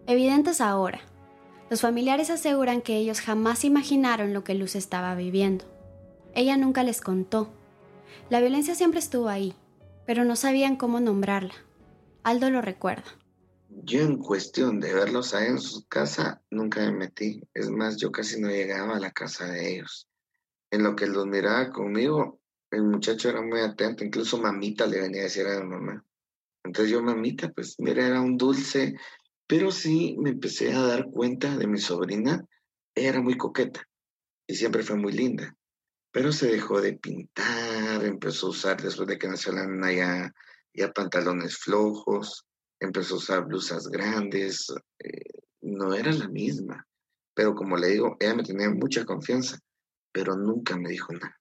Evidentes 0.09 0.61
ahora. 0.61 1.01
Los 1.71 1.81
familiares 1.81 2.31
aseguran 2.31 2.83
que 2.83 2.97
ellos 2.97 3.21
jamás 3.21 3.65
imaginaron 3.65 4.35
lo 4.35 4.43
que 4.43 4.55
Luz 4.55 4.75
estaba 4.75 5.15
viviendo. 5.15 5.65
Ella 6.35 6.57
nunca 6.57 6.83
les 6.83 7.01
contó. 7.01 7.49
La 8.29 8.41
violencia 8.41 8.75
siempre 8.75 8.99
estuvo 8.99 9.29
ahí, 9.29 9.55
pero 10.05 10.25
no 10.25 10.35
sabían 10.35 10.77
cómo 10.77 10.99
nombrarla. 10.99 11.55
Aldo 12.25 12.51
lo 12.51 12.61
recuerda. 12.61 13.05
Yo 13.69 14.01
en 14.03 14.19
cuestión 14.19 14.81
de 14.81 14.93
verlos 14.95 15.33
ahí 15.33 15.47
en 15.47 15.61
su 15.61 15.87
casa, 15.87 16.43
nunca 16.51 16.81
me 16.81 16.93
metí. 16.93 17.41
Es 17.55 17.71
más, 17.71 17.97
yo 17.99 18.11
casi 18.11 18.41
no 18.41 18.49
llegaba 18.49 18.97
a 18.97 19.01
la 19.01 19.13
casa 19.13 19.47
de 19.47 19.75
ellos. 19.75 20.09
En 20.71 20.83
lo 20.83 20.97
que 20.97 21.07
los 21.07 21.27
miraba 21.27 21.71
conmigo, 21.71 22.41
el 22.75 22.83
muchacho 22.83 23.29
era 23.29 23.41
muy 23.41 23.61
atento, 23.61 24.05
incluso 24.05 24.41
mamita 24.41 24.87
le 24.87 25.01
venía 25.01 25.23
a 25.23 25.25
decir 25.25 25.47
a 25.47 25.59
la 25.59 25.65
mamá. 25.65 26.05
Entonces 26.65 26.93
yo, 26.93 27.03
mamita, 27.03 27.51
pues 27.51 27.77
mira, 27.79 28.07
era 28.07 28.21
un 28.21 28.37
dulce, 28.37 28.95
pero 29.47 29.71
sí 29.71 30.17
me 30.19 30.31
empecé 30.31 30.73
a 30.73 30.81
dar 30.81 31.11
cuenta 31.11 31.57
de 31.57 31.67
mi 31.67 31.79
sobrina, 31.79 32.45
era 32.95 33.21
muy 33.21 33.37
coqueta 33.37 33.87
y 34.47 34.55
siempre 34.55 34.83
fue 34.83 34.97
muy 34.97 35.13
linda, 35.13 35.57
pero 36.11 36.33
se 36.33 36.51
dejó 36.51 36.81
de 36.81 36.95
pintar, 36.95 38.05
empezó 38.05 38.47
a 38.47 38.51
usar, 38.51 38.83
después 38.83 39.09
de 39.09 39.19
que 39.19 39.29
nació 39.29 39.53
la 39.53 39.67
nena, 39.67 39.93
ya, 39.93 40.35
ya 40.73 40.93
pantalones 40.93 41.59
flojos, 41.59 42.47
empezó 42.81 43.15
a 43.15 43.19
usar 43.19 43.45
blusas 43.47 43.89
grandes, 43.89 44.73
eh, 44.99 45.43
no 45.63 45.95
era 45.95 46.13
la 46.13 46.29
misma, 46.29 46.87
pero 47.35 47.55
como 47.55 47.77
le 47.77 47.89
digo, 47.89 48.17
ella 48.21 48.35
me 48.35 48.43
tenía 48.43 48.71
mucha 48.71 49.05
confianza, 49.05 49.59
pero 50.13 50.37
nunca 50.37 50.77
me 50.77 50.91
dijo 50.91 51.13
nada. 51.13 51.39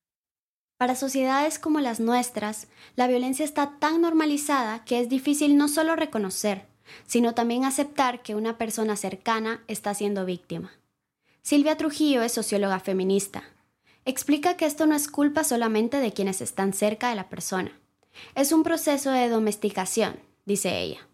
Para 0.84 0.96
sociedades 0.96 1.60
como 1.60 1.80
las 1.80 2.02
nuestras, 2.02 2.68
la 2.98 3.08
violencia 3.08 3.46
está 3.46 3.80
tan 3.80 4.02
normalizada 4.02 4.84
que 4.84 5.00
es 5.00 5.08
difícil 5.08 5.56
no 5.56 5.70
solo 5.70 5.96
reconocer, 5.96 6.66
sino 7.08 7.34
también 7.34 7.64
aceptar 7.64 8.22
que 8.22 8.36
una 8.36 8.58
persona 8.58 8.98
cercana 8.98 9.64
está 9.70 9.94
siendo 9.94 10.26
víctima. 10.26 10.74
Silvia 11.42 11.78
Trujillo 11.78 12.22
es 12.22 12.34
socióloga 12.34 12.82
feminista. 12.82 13.44
Explica 14.04 14.58
que 14.58 14.66
esto 14.66 14.86
no 14.86 14.94
es 14.94 15.08
culpa 15.08 15.46
solamente 15.46 16.02
de 16.02 16.12
quienes 16.12 16.42
están 16.42 16.74
cerca 16.74 17.08
de 17.08 17.16
la 17.16 17.30
persona. 17.30 17.72
Es 18.36 18.52
un 18.52 18.64
proceso 18.64 19.10
de 19.10 19.30
domesticación, 19.30 20.20
dice 20.44 20.82
ella, 20.82 21.08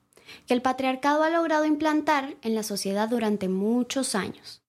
que 0.48 0.56
el 0.56 0.64
patriarcado 0.64 1.22
ha 1.22 1.30
logrado 1.30 1.66
implantar 1.66 2.38
en 2.42 2.56
la 2.56 2.64
sociedad 2.64 3.08
durante 3.08 3.50
muchos 3.50 4.16
años. 4.16 4.64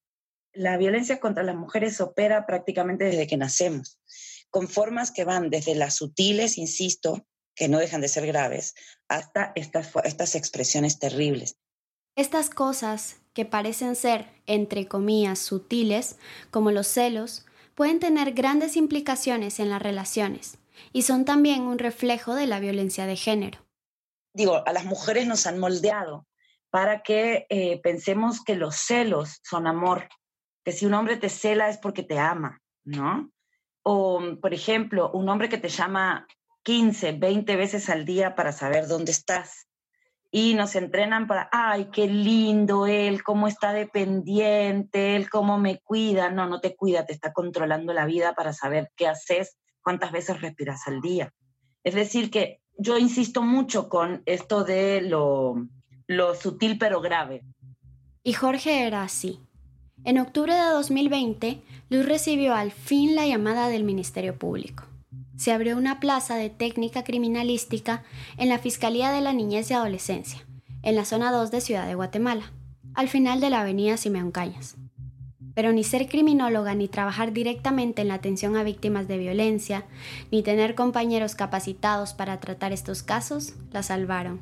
La 0.52 0.76
violencia 0.76 1.21
contra 1.21 1.42
las 1.42 1.57
mujeres 1.57 2.02
opera 2.02 2.45
prácticamente 2.45 3.04
desde 3.04 3.26
que 3.26 3.38
nacemos 3.38 3.97
con 4.50 4.69
formas 4.69 5.11
que 5.11 5.25
van 5.25 5.50
desde 5.50 5.75
las 5.75 5.97
sutiles, 5.97 6.59
insisto, 6.59 7.26
que 7.54 7.69
no 7.69 7.78
dejan 7.78 8.00
de 8.00 8.09
ser 8.09 8.26
graves, 8.26 8.75
hasta 9.09 9.52
estas, 9.54 9.90
estas 10.04 10.35
expresiones 10.35 10.99
terribles. 10.99 11.57
Estas 12.16 12.50
cosas 12.50 13.16
que 13.33 13.45
parecen 13.45 13.97
ser, 13.97 14.28
entre 14.47 14.88
comillas, 14.88 15.38
sutiles, 15.38 16.16
como 16.50 16.71
los 16.71 16.87
celos, 16.87 17.47
pueden 17.75 18.00
tener 18.00 18.33
grandes 18.33 18.76
implicaciones 18.76 19.61
en 19.61 19.71
las 19.71 19.80
relaciones 19.80 20.59
y 20.92 21.02
son 21.02 21.25
también 21.25 21.62
un 21.62 21.78
reflejo 21.78 22.35
de 22.35 22.47
la 22.47 22.61
violencia 22.61 23.07
de 23.07 23.16
género. 23.16 23.61
Digo, 24.35 24.62
a 24.66 24.73
las 24.73 24.85
mujeres 24.85 25.26
nos 25.26 25.47
han 25.47 25.59
moldeado 25.59 26.26
para 26.71 27.02
que 27.02 27.47
eh, 27.49 27.80
pensemos 27.83 28.42
que 28.45 28.54
los 28.54 28.76
celos 28.76 29.40
son 29.42 29.66
amor, 29.66 30.09
que 30.64 30.73
si 30.73 30.87
un 30.87 30.95
hombre 30.95 31.16
te 31.16 31.28
cela 31.28 31.69
es 31.69 31.78
porque 31.78 32.02
te 32.02 32.19
ama, 32.19 32.61
¿no? 32.85 33.30
O, 33.83 34.21
por 34.41 34.55
ejemplo, 34.55 35.11
un 35.13 35.29
hombre 35.29 35.49
que 35.49 35.59
te 35.59 35.69
llama 35.69 36.27
15, 36.63 37.13
20 37.13 37.57
veces 37.57 37.89
al 37.89 38.05
día 38.05 38.35
para 38.35 38.53
saber 38.53 38.87
dónde 38.87 39.13
estás. 39.13 39.67
Y 40.33 40.55
nos 40.55 40.77
entrenan 40.77 41.27
para, 41.27 41.49
ay, 41.51 41.89
qué 41.93 42.07
lindo 42.07 42.87
él, 42.87 43.25
cómo 43.25 43.49
está 43.49 43.73
dependiente, 43.73 45.17
él 45.17 45.29
cómo 45.29 45.59
me 45.59 45.81
cuida. 45.81 46.31
No, 46.31 46.47
no 46.47 46.61
te 46.61 46.77
cuida, 46.77 47.05
te 47.05 47.13
está 47.13 47.33
controlando 47.33 47.93
la 47.93 48.07
vida 48.07 48.35
para 48.35 48.53
saber 48.53 48.93
qué 48.97 49.09
haces, 49.09 49.57
cuántas 49.83 50.13
veces 50.13 50.41
respiras 50.41 50.87
al 50.87 51.01
día. 51.01 51.33
Es 51.83 51.95
decir, 51.95 52.31
que 52.31 52.61
yo 52.79 52.97
insisto 52.97 53.43
mucho 53.43 53.89
con 53.89 54.23
esto 54.27 54.63
de 54.63 55.01
lo, 55.01 55.67
lo 56.07 56.35
sutil 56.35 56.79
pero 56.79 57.01
grave. 57.01 57.43
Y 58.23 58.33
Jorge 58.35 58.87
era 58.87 59.03
así. 59.03 59.41
En 60.02 60.19
octubre 60.19 60.54
de 60.54 60.71
2020, 60.71 61.61
Luz 61.90 62.07
recibió 62.07 62.54
al 62.54 62.73
fin 62.73 63.14
la 63.14 63.26
llamada 63.26 63.69
del 63.69 63.85
Ministerio 63.85 64.35
Público. 64.35 64.85
Se 65.37 65.52
abrió 65.52 65.76
una 65.76 66.00
plaza 66.00 66.37
de 66.37 66.49
técnica 66.49 67.04
criminalística 67.04 68.02
en 68.38 68.49
la 68.49 68.59
Fiscalía 68.59 69.11
de 69.11 69.21
la 69.21 69.35
Niñez 69.35 69.71
y 69.71 69.75
Adolescencia, 69.75 70.47
en 70.83 70.97
la 70.97 71.04
zona 71.04 71.30
2 71.30 71.50
de 71.50 71.61
Ciudad 71.61 71.87
de 71.87 71.97
Guatemala, 71.97 72.50
al 72.95 73.09
final 73.09 73.40
de 73.40 73.50
la 73.50 73.61
avenida 73.61 73.99
Simeón 73.99 74.30
Cañas. 74.30 74.76
Pero 75.54 75.71
ni 75.73 75.85
ser 75.85 76.09
criminóloga, 76.09 76.75
ni 76.75 76.88
trabajar 76.88 77.35
directamente 77.35 78.00
en 78.00 78.09
la 78.09 78.14
atención 78.14 78.57
a 78.57 78.62
víctimas 78.62 79.07
de 79.07 79.19
violencia, 79.19 79.85
ni 80.30 80.42
tener 80.42 80.75
compañeros 80.75 81.35
capacitados 81.35 82.14
para 82.14 82.40
tratar 82.40 82.73
estos 82.73 83.02
casos, 83.02 83.52
la 83.71 83.83
salvaron. 83.83 84.40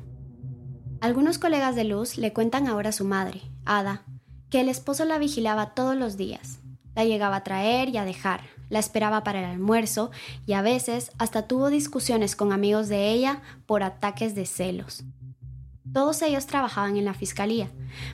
Algunos 1.01 1.37
colegas 1.37 1.75
de 1.75 1.83
Luz 1.83 2.17
le 2.17 2.31
cuentan 2.31 2.67
ahora 2.67 2.89
a 2.89 2.93
su 2.93 3.03
madre, 3.03 3.41
Ada, 3.65 4.05
que 4.49 4.61
el 4.61 4.69
esposo 4.69 5.05
la 5.05 5.17
vigilaba 5.17 5.73
todos 5.73 5.95
los 5.95 6.17
días. 6.17 6.59
La 6.95 7.05
llegaba 7.05 7.37
a 7.37 7.43
traer 7.43 7.89
y 7.89 7.97
a 7.97 8.05
dejar, 8.05 8.41
la 8.69 8.79
esperaba 8.79 9.23
para 9.23 9.39
el 9.39 9.45
almuerzo 9.45 10.11
y 10.45 10.53
a 10.53 10.61
veces 10.61 11.11
hasta 11.17 11.47
tuvo 11.47 11.69
discusiones 11.69 12.35
con 12.35 12.51
amigos 12.51 12.89
de 12.89 13.11
ella 13.11 13.41
por 13.65 13.83
ataques 13.83 14.35
de 14.35 14.45
celos. 14.45 15.03
Todos 15.91 16.21
ellos 16.21 16.45
trabajaban 16.45 16.97
en 16.97 17.05
la 17.05 17.13
Fiscalía, 17.13 17.71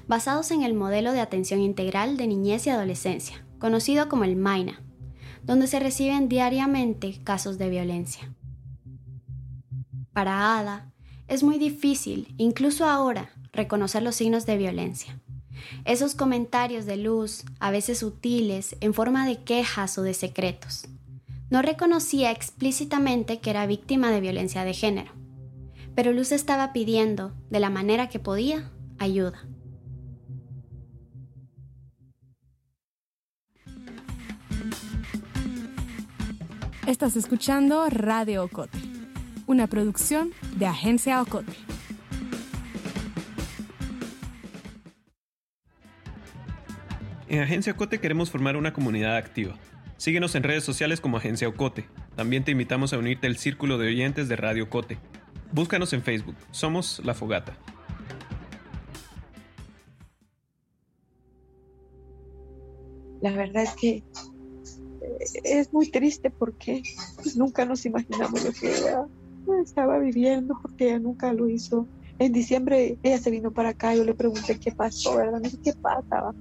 basados 0.07 0.51
en 0.51 0.63
el 0.63 0.73
modelo 0.73 1.11
de 1.11 1.19
atención 1.19 1.59
integral 1.59 2.15
de 2.15 2.27
niñez 2.27 2.67
y 2.67 2.69
adolescencia, 2.69 3.45
conocido 3.59 4.07
como 4.07 4.23
el 4.23 4.37
MAINA, 4.37 4.81
donde 5.43 5.67
se 5.67 5.79
reciben 5.79 6.29
diariamente 6.29 7.21
casos 7.23 7.57
de 7.57 7.69
violencia. 7.69 8.33
Para 10.13 10.57
Ada, 10.57 10.93
es 11.27 11.43
muy 11.43 11.57
difícil, 11.57 12.33
incluso 12.37 12.85
ahora, 12.85 13.29
reconocer 13.51 14.03
los 14.03 14.15
signos 14.15 14.45
de 14.45 14.57
violencia. 14.57 15.19
Esos 15.85 16.15
comentarios 16.15 16.85
de 16.85 16.97
luz, 16.97 17.43
a 17.59 17.71
veces 17.71 17.99
sutiles, 17.99 18.75
en 18.81 18.93
forma 18.93 19.27
de 19.27 19.43
quejas 19.43 19.97
o 19.97 20.01
de 20.01 20.13
secretos. 20.13 20.87
No 21.49 21.61
reconocía 21.61 22.31
explícitamente 22.31 23.39
que 23.39 23.51
era 23.51 23.67
víctima 23.67 24.11
de 24.11 24.21
violencia 24.21 24.63
de 24.63 24.73
género, 24.73 25.11
pero 25.95 26.11
Luz 26.11 26.31
estaba 26.31 26.73
pidiendo, 26.73 27.33
de 27.49 27.59
la 27.59 27.69
manera 27.69 28.09
que 28.09 28.19
podía, 28.19 28.71
ayuda. 28.97 29.47
Estás 36.87 37.15
escuchando 37.15 37.89
Radio 37.89 38.43
Ocote, 38.43 38.77
una 39.47 39.67
producción 39.67 40.33
de 40.57 40.67
Agencia 40.67 41.21
Ocote. 41.21 41.53
En 47.27 47.39
Agencia 47.39 47.73
Ocote 47.73 47.99
queremos 47.99 48.29
formar 48.29 48.55
una 48.55 48.71
comunidad 48.71 49.17
activa. 49.17 49.55
Síguenos 49.97 50.35
en 50.35 50.43
redes 50.43 50.63
sociales 50.63 51.01
como 51.01 51.17
Agencia 51.17 51.47
Ocote. 51.47 51.85
También 52.15 52.43
te 52.43 52.51
invitamos 52.51 52.93
a 52.93 52.99
unirte 52.99 53.25
al 53.25 53.37
círculo 53.37 53.77
de 53.77 53.87
oyentes 53.87 54.27
de 54.27 54.35
Radio 54.35 54.65
Ocote. 54.65 54.99
Búscanos 55.51 55.93
en 55.93 56.03
Facebook. 56.03 56.35
Somos 56.51 57.01
La 57.03 57.15
Fogata. 57.15 57.57
La 63.21 63.31
verdad 63.31 63.63
es 63.63 63.71
que 63.71 63.89
eh, 63.95 64.03
es 65.43 65.73
muy 65.73 65.89
triste 65.89 66.29
porque 66.29 66.83
nunca 67.35 67.65
nos 67.65 67.87
imaginamos 67.87 68.43
lo 68.43 68.51
que 68.51 68.67
ella 68.67 69.07
estaba 69.63 69.97
viviendo, 69.97 70.59
porque 70.61 70.89
ella 70.89 70.99
nunca 70.99 71.33
lo 71.33 71.49
hizo. 71.49 71.87
En 72.19 72.33
diciembre 72.33 72.99
ella 73.01 73.17
se 73.17 73.31
vino 73.31 73.51
para 73.51 73.69
acá, 73.69 73.95
yo 73.95 74.03
le 74.03 74.13
pregunté 74.13 74.59
qué 74.59 74.71
pasó, 74.71 75.17
¿verdad? 75.17 75.41
Qué 75.63 75.73
pasaba. 75.73 76.35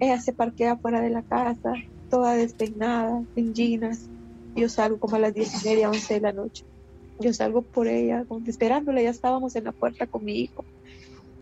Ella 0.00 0.18
se 0.18 0.32
parquea 0.32 0.78
fuera 0.78 1.00
de 1.02 1.10
la 1.10 1.22
casa, 1.22 1.74
toda 2.08 2.34
despeinada, 2.34 3.22
en 3.34 3.54
jeans. 3.54 4.10
Yo 4.54 4.68
salgo 4.68 4.98
como 4.98 5.16
a 5.16 5.18
las 5.18 5.34
diez 5.34 5.62
y 5.62 5.68
media, 5.68 5.90
once 5.90 6.14
de 6.14 6.20
la 6.20 6.32
noche. 6.32 6.64
Yo 7.18 7.32
salgo 7.34 7.62
por 7.62 7.86
ella, 7.86 8.24
esperándola, 8.46 9.02
ya 9.02 9.10
estábamos 9.10 9.54
en 9.54 9.64
la 9.64 9.72
puerta 9.72 10.06
con 10.06 10.24
mi 10.24 10.40
hijo. 10.40 10.64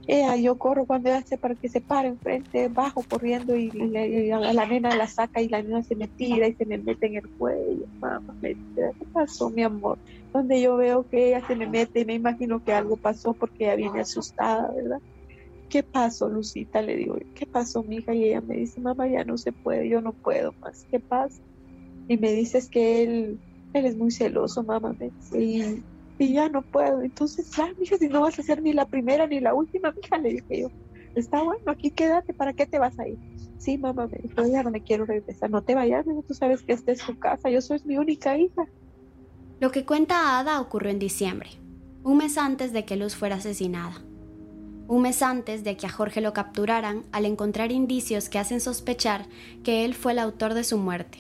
Ella, 0.09 0.37
yo 0.37 0.57
corro 0.59 0.87
cuando 0.87 1.11
ella 1.11 1.19
hace 1.19 1.37
para 1.37 1.55
que 1.55 1.69
se 1.69 1.83
pare 1.83 2.09
enfrente, 2.09 2.69
bajo 2.69 3.05
corriendo 3.05 3.55
y, 3.55 3.71
la 3.71 4.67
nena 4.67 4.97
la 4.97 5.07
saca 5.07 5.43
y 5.43 5.49
la 5.49 5.63
nena 5.63 5.83
se 5.83 5.95
me 5.97 6.09
tira 6.09 6.49
y 6.49 6.55
se 6.55 6.65
me 6.65 6.79
mete 6.79 7.07
en 7.07 7.17
el 7.17 7.31
cuello. 7.37 7.87
Mamá, 8.01 8.35
¿qué 8.41 8.57
pasó, 9.13 9.51
mi 9.51 9.63
amor? 9.63 9.99
Donde 10.33 10.61
yo 10.63 10.77
veo 10.77 11.07
que 11.07 11.29
ella 11.29 11.47
se 11.47 11.55
me 11.55 11.69
mete 11.69 12.01
y 12.01 12.05
me 12.07 12.15
imagino 12.15 12.61
que 12.61 12.73
algo 12.73 12.97
pasó 12.97 13.35
porque 13.35 13.65
ella 13.65 13.77
viene 13.77 14.01
asustada, 14.01 14.73
¿verdad? 14.75 14.99
¿Qué 15.69 15.83
pasó, 15.83 16.29
Lucita? 16.29 16.81
Le 16.81 16.97
digo, 16.97 17.17
¿qué 17.35 17.47
pasó, 17.47 17.83
mija? 17.83 18.15
Y 18.15 18.25
ella 18.25 18.41
me 18.41 18.57
dice, 18.57 18.81
mamá, 18.81 19.07
ya 19.07 19.25
no 19.25 19.37
se 19.37 19.53
puede, 19.53 19.89
yo 19.89 20.01
no 20.01 20.15
puedo 20.15 20.55
más. 20.63 20.87
¿Qué 20.91 20.99
pasa? 20.99 21.43
Y 22.09 22.17
me 22.17 22.33
dices 22.33 22.71
que 22.71 23.03
él, 23.03 23.41
él 23.75 23.87
es 23.87 23.97
muy 23.97 24.11
celoso, 24.11 24.63
mamá. 24.63 24.97
Me 24.99 25.11
dice, 25.11 25.85
y, 26.19 26.33
ya 26.33 26.49
no 26.49 26.63
puedo. 26.63 27.03
Entonces, 27.03 27.51
ya, 27.55 27.71
mija, 27.79 27.99
si 27.99 28.09
no 28.09 28.23
vas 28.23 28.39
a 28.39 28.43
ser 28.43 28.63
ni 28.63 28.73
la 28.73 28.87
primera 28.87 29.27
ni 29.27 29.41
la 29.41 29.55
última, 29.55 29.93
mija, 30.03 30.19
le 30.19 30.31
dije 30.31 30.63
yo, 30.63 30.69
está 31.15 31.43
bueno, 31.43 31.63
aquí 31.67 31.91
quédate, 31.91 32.33
¿para 32.33 32.55
qué 32.55 32.67
te 32.67 32.79
vas 32.79 32.99
a 32.99 33.07
ir? 33.07 33.19
Sí, 33.59 33.77
mamá, 33.77 34.07
me 34.07 34.19
dijo, 34.23 34.47
ya 34.47 34.63
no 34.63 34.71
me 34.71 34.83
quiero 34.83 35.05
regresar, 35.05 35.51
no 35.51 35.63
te 35.63 35.75
vayas, 35.75 36.07
tú 36.27 36.35
sabes 36.35 36.63
que 36.63 36.73
esta 36.73 36.93
es 36.93 37.05
tu 37.05 37.19
casa, 37.19 37.51
yo 37.51 37.61
soy 37.61 37.81
mi 37.85 37.99
única 37.99 38.39
hija. 38.39 38.65
Lo 39.61 39.71
que 39.71 39.85
cuenta 39.85 40.39
Ada 40.39 40.61
ocurrió 40.61 40.91
en 40.91 41.01
diciembre, 41.01 41.51
un 42.05 42.19
mes 42.19 42.39
antes 42.39 42.73
de 42.73 42.85
que 42.85 42.97
Luz 42.97 43.17
fuera 43.17 43.37
asesinada 43.37 44.05
un 44.89 45.03
mes 45.03 45.23
antes 45.23 45.65
de 45.65 45.77
que 45.77 45.87
a 45.87 45.91
Jorge 45.91 46.23
lo 46.23 46.33
capturaran 46.33 47.05
al 47.13 47.27
encontrar 47.27 47.71
indicios 47.71 48.31
que 48.31 48.39
hacen 48.39 48.61
sospechar 48.61 49.27
que 49.63 49.85
él 49.85 49.95
fue 49.95 50.13
el 50.13 50.19
autor 50.19 50.55
de 50.55 50.65
su 50.65 50.79
muerte. 50.79 51.19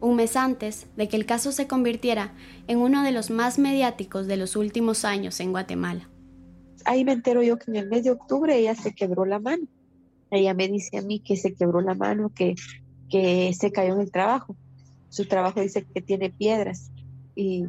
Un 0.00 0.16
mes 0.16 0.36
antes 0.36 0.86
de 0.96 1.06
que 1.06 1.16
el 1.16 1.26
caso 1.26 1.52
se 1.52 1.66
convirtiera 1.66 2.32
en 2.66 2.78
uno 2.78 3.02
de 3.02 3.12
los 3.12 3.30
más 3.30 3.58
mediáticos 3.58 4.26
de 4.26 4.38
los 4.38 4.56
últimos 4.56 5.04
años 5.04 5.38
en 5.40 5.50
Guatemala. 5.52 6.08
Ahí 6.86 7.04
me 7.04 7.12
entero 7.12 7.42
yo 7.42 7.58
que 7.58 7.70
en 7.70 7.76
el 7.76 7.88
mes 7.88 8.04
de 8.04 8.12
octubre 8.12 8.56
ella 8.56 8.74
se 8.74 8.94
quebró 8.94 9.26
la 9.26 9.38
mano. 9.38 9.64
Ella 10.30 10.54
me 10.54 10.68
dice 10.68 10.96
a 10.96 11.02
mí 11.02 11.20
que 11.20 11.36
se 11.36 11.54
quebró 11.54 11.82
la 11.82 11.94
mano, 11.94 12.32
que, 12.34 12.54
que 13.10 13.52
se 13.52 13.70
cayó 13.70 13.94
en 13.94 14.00
el 14.00 14.10
trabajo. 14.10 14.56
Su 15.10 15.26
trabajo 15.26 15.60
dice 15.60 15.84
que 15.84 16.00
tiene 16.00 16.30
piedras. 16.30 16.90
Y, 17.34 17.64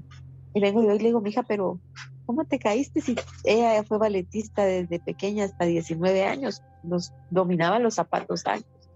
y 0.53 0.61
vengo 0.61 0.81
yo 0.81 0.93
y 0.95 0.99
le 0.99 1.05
digo, 1.05 1.19
mija, 1.19 1.43
pero 1.43 1.79
¿cómo 2.29 2.45
te 2.45 2.59
caíste 2.59 3.01
si 3.01 3.15
ella 3.43 3.83
fue 3.83 3.97
balletista 3.97 4.63
desde 4.63 4.99
pequeña 4.99 5.45
hasta 5.45 5.65
19 5.65 6.25
años? 6.25 6.61
Nos 6.83 7.11
dominaba 7.31 7.79
los 7.79 7.95
zapatos 7.95 8.45
altos. 8.45 8.91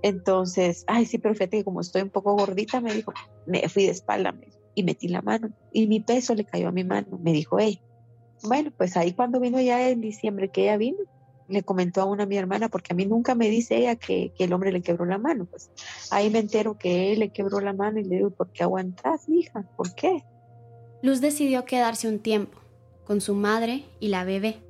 Entonces, 0.00 0.82
ay, 0.86 1.04
sí, 1.04 1.18
pero 1.18 1.34
fíjate 1.34 1.58
que 1.58 1.64
como 1.64 1.82
estoy 1.82 2.00
un 2.00 2.08
poco 2.08 2.34
gordita, 2.34 2.80
me 2.80 2.94
dijo, 2.94 3.12
me 3.44 3.68
fui 3.68 3.84
de 3.84 3.90
espalda 3.90 4.34
y 4.74 4.84
metí 4.84 5.08
la 5.08 5.20
mano 5.20 5.50
y 5.70 5.86
mi 5.86 6.00
peso 6.00 6.34
le 6.34 6.46
cayó 6.46 6.68
a 6.68 6.72
mi 6.72 6.82
mano. 6.82 7.18
Me 7.22 7.34
dijo, 7.34 7.58
hey, 7.58 7.82
bueno, 8.42 8.72
pues 8.74 8.96
ahí 8.96 9.12
cuando 9.12 9.38
vino 9.38 9.60
ya 9.60 9.90
en 9.90 10.00
diciembre 10.00 10.48
que 10.48 10.62
ella 10.62 10.78
vino, 10.78 11.00
le 11.48 11.62
comentó 11.62 12.00
a 12.00 12.06
una 12.06 12.24
mi 12.24 12.38
hermana, 12.38 12.70
porque 12.70 12.94
a 12.94 12.96
mí 12.96 13.04
nunca 13.04 13.34
me 13.34 13.50
dice 13.50 13.76
ella 13.76 13.96
que, 13.96 14.32
que, 14.34 14.44
el 14.44 14.54
hombre 14.54 14.72
le 14.72 14.80
quebró 14.80 15.04
la 15.04 15.18
mano. 15.18 15.44
Pues 15.44 15.70
ahí 16.10 16.30
me 16.30 16.38
entero 16.38 16.78
que 16.78 17.12
él 17.12 17.18
le 17.18 17.28
quebró 17.28 17.60
la 17.60 17.74
mano 17.74 18.00
y 18.00 18.04
le 18.04 18.16
digo, 18.16 18.30
¿por 18.30 18.50
qué 18.50 18.62
aguantas, 18.62 19.28
hija? 19.28 19.62
¿Por 19.76 19.94
qué? 19.94 20.24
Luz 21.02 21.20
decidió 21.20 21.64
quedarse 21.64 22.08
un 22.08 22.18
tiempo 22.18 22.58
con 23.06 23.20
su 23.20 23.34
madre 23.34 23.84
y 24.00 24.08
la 24.08 24.24
bebé. 24.24 24.60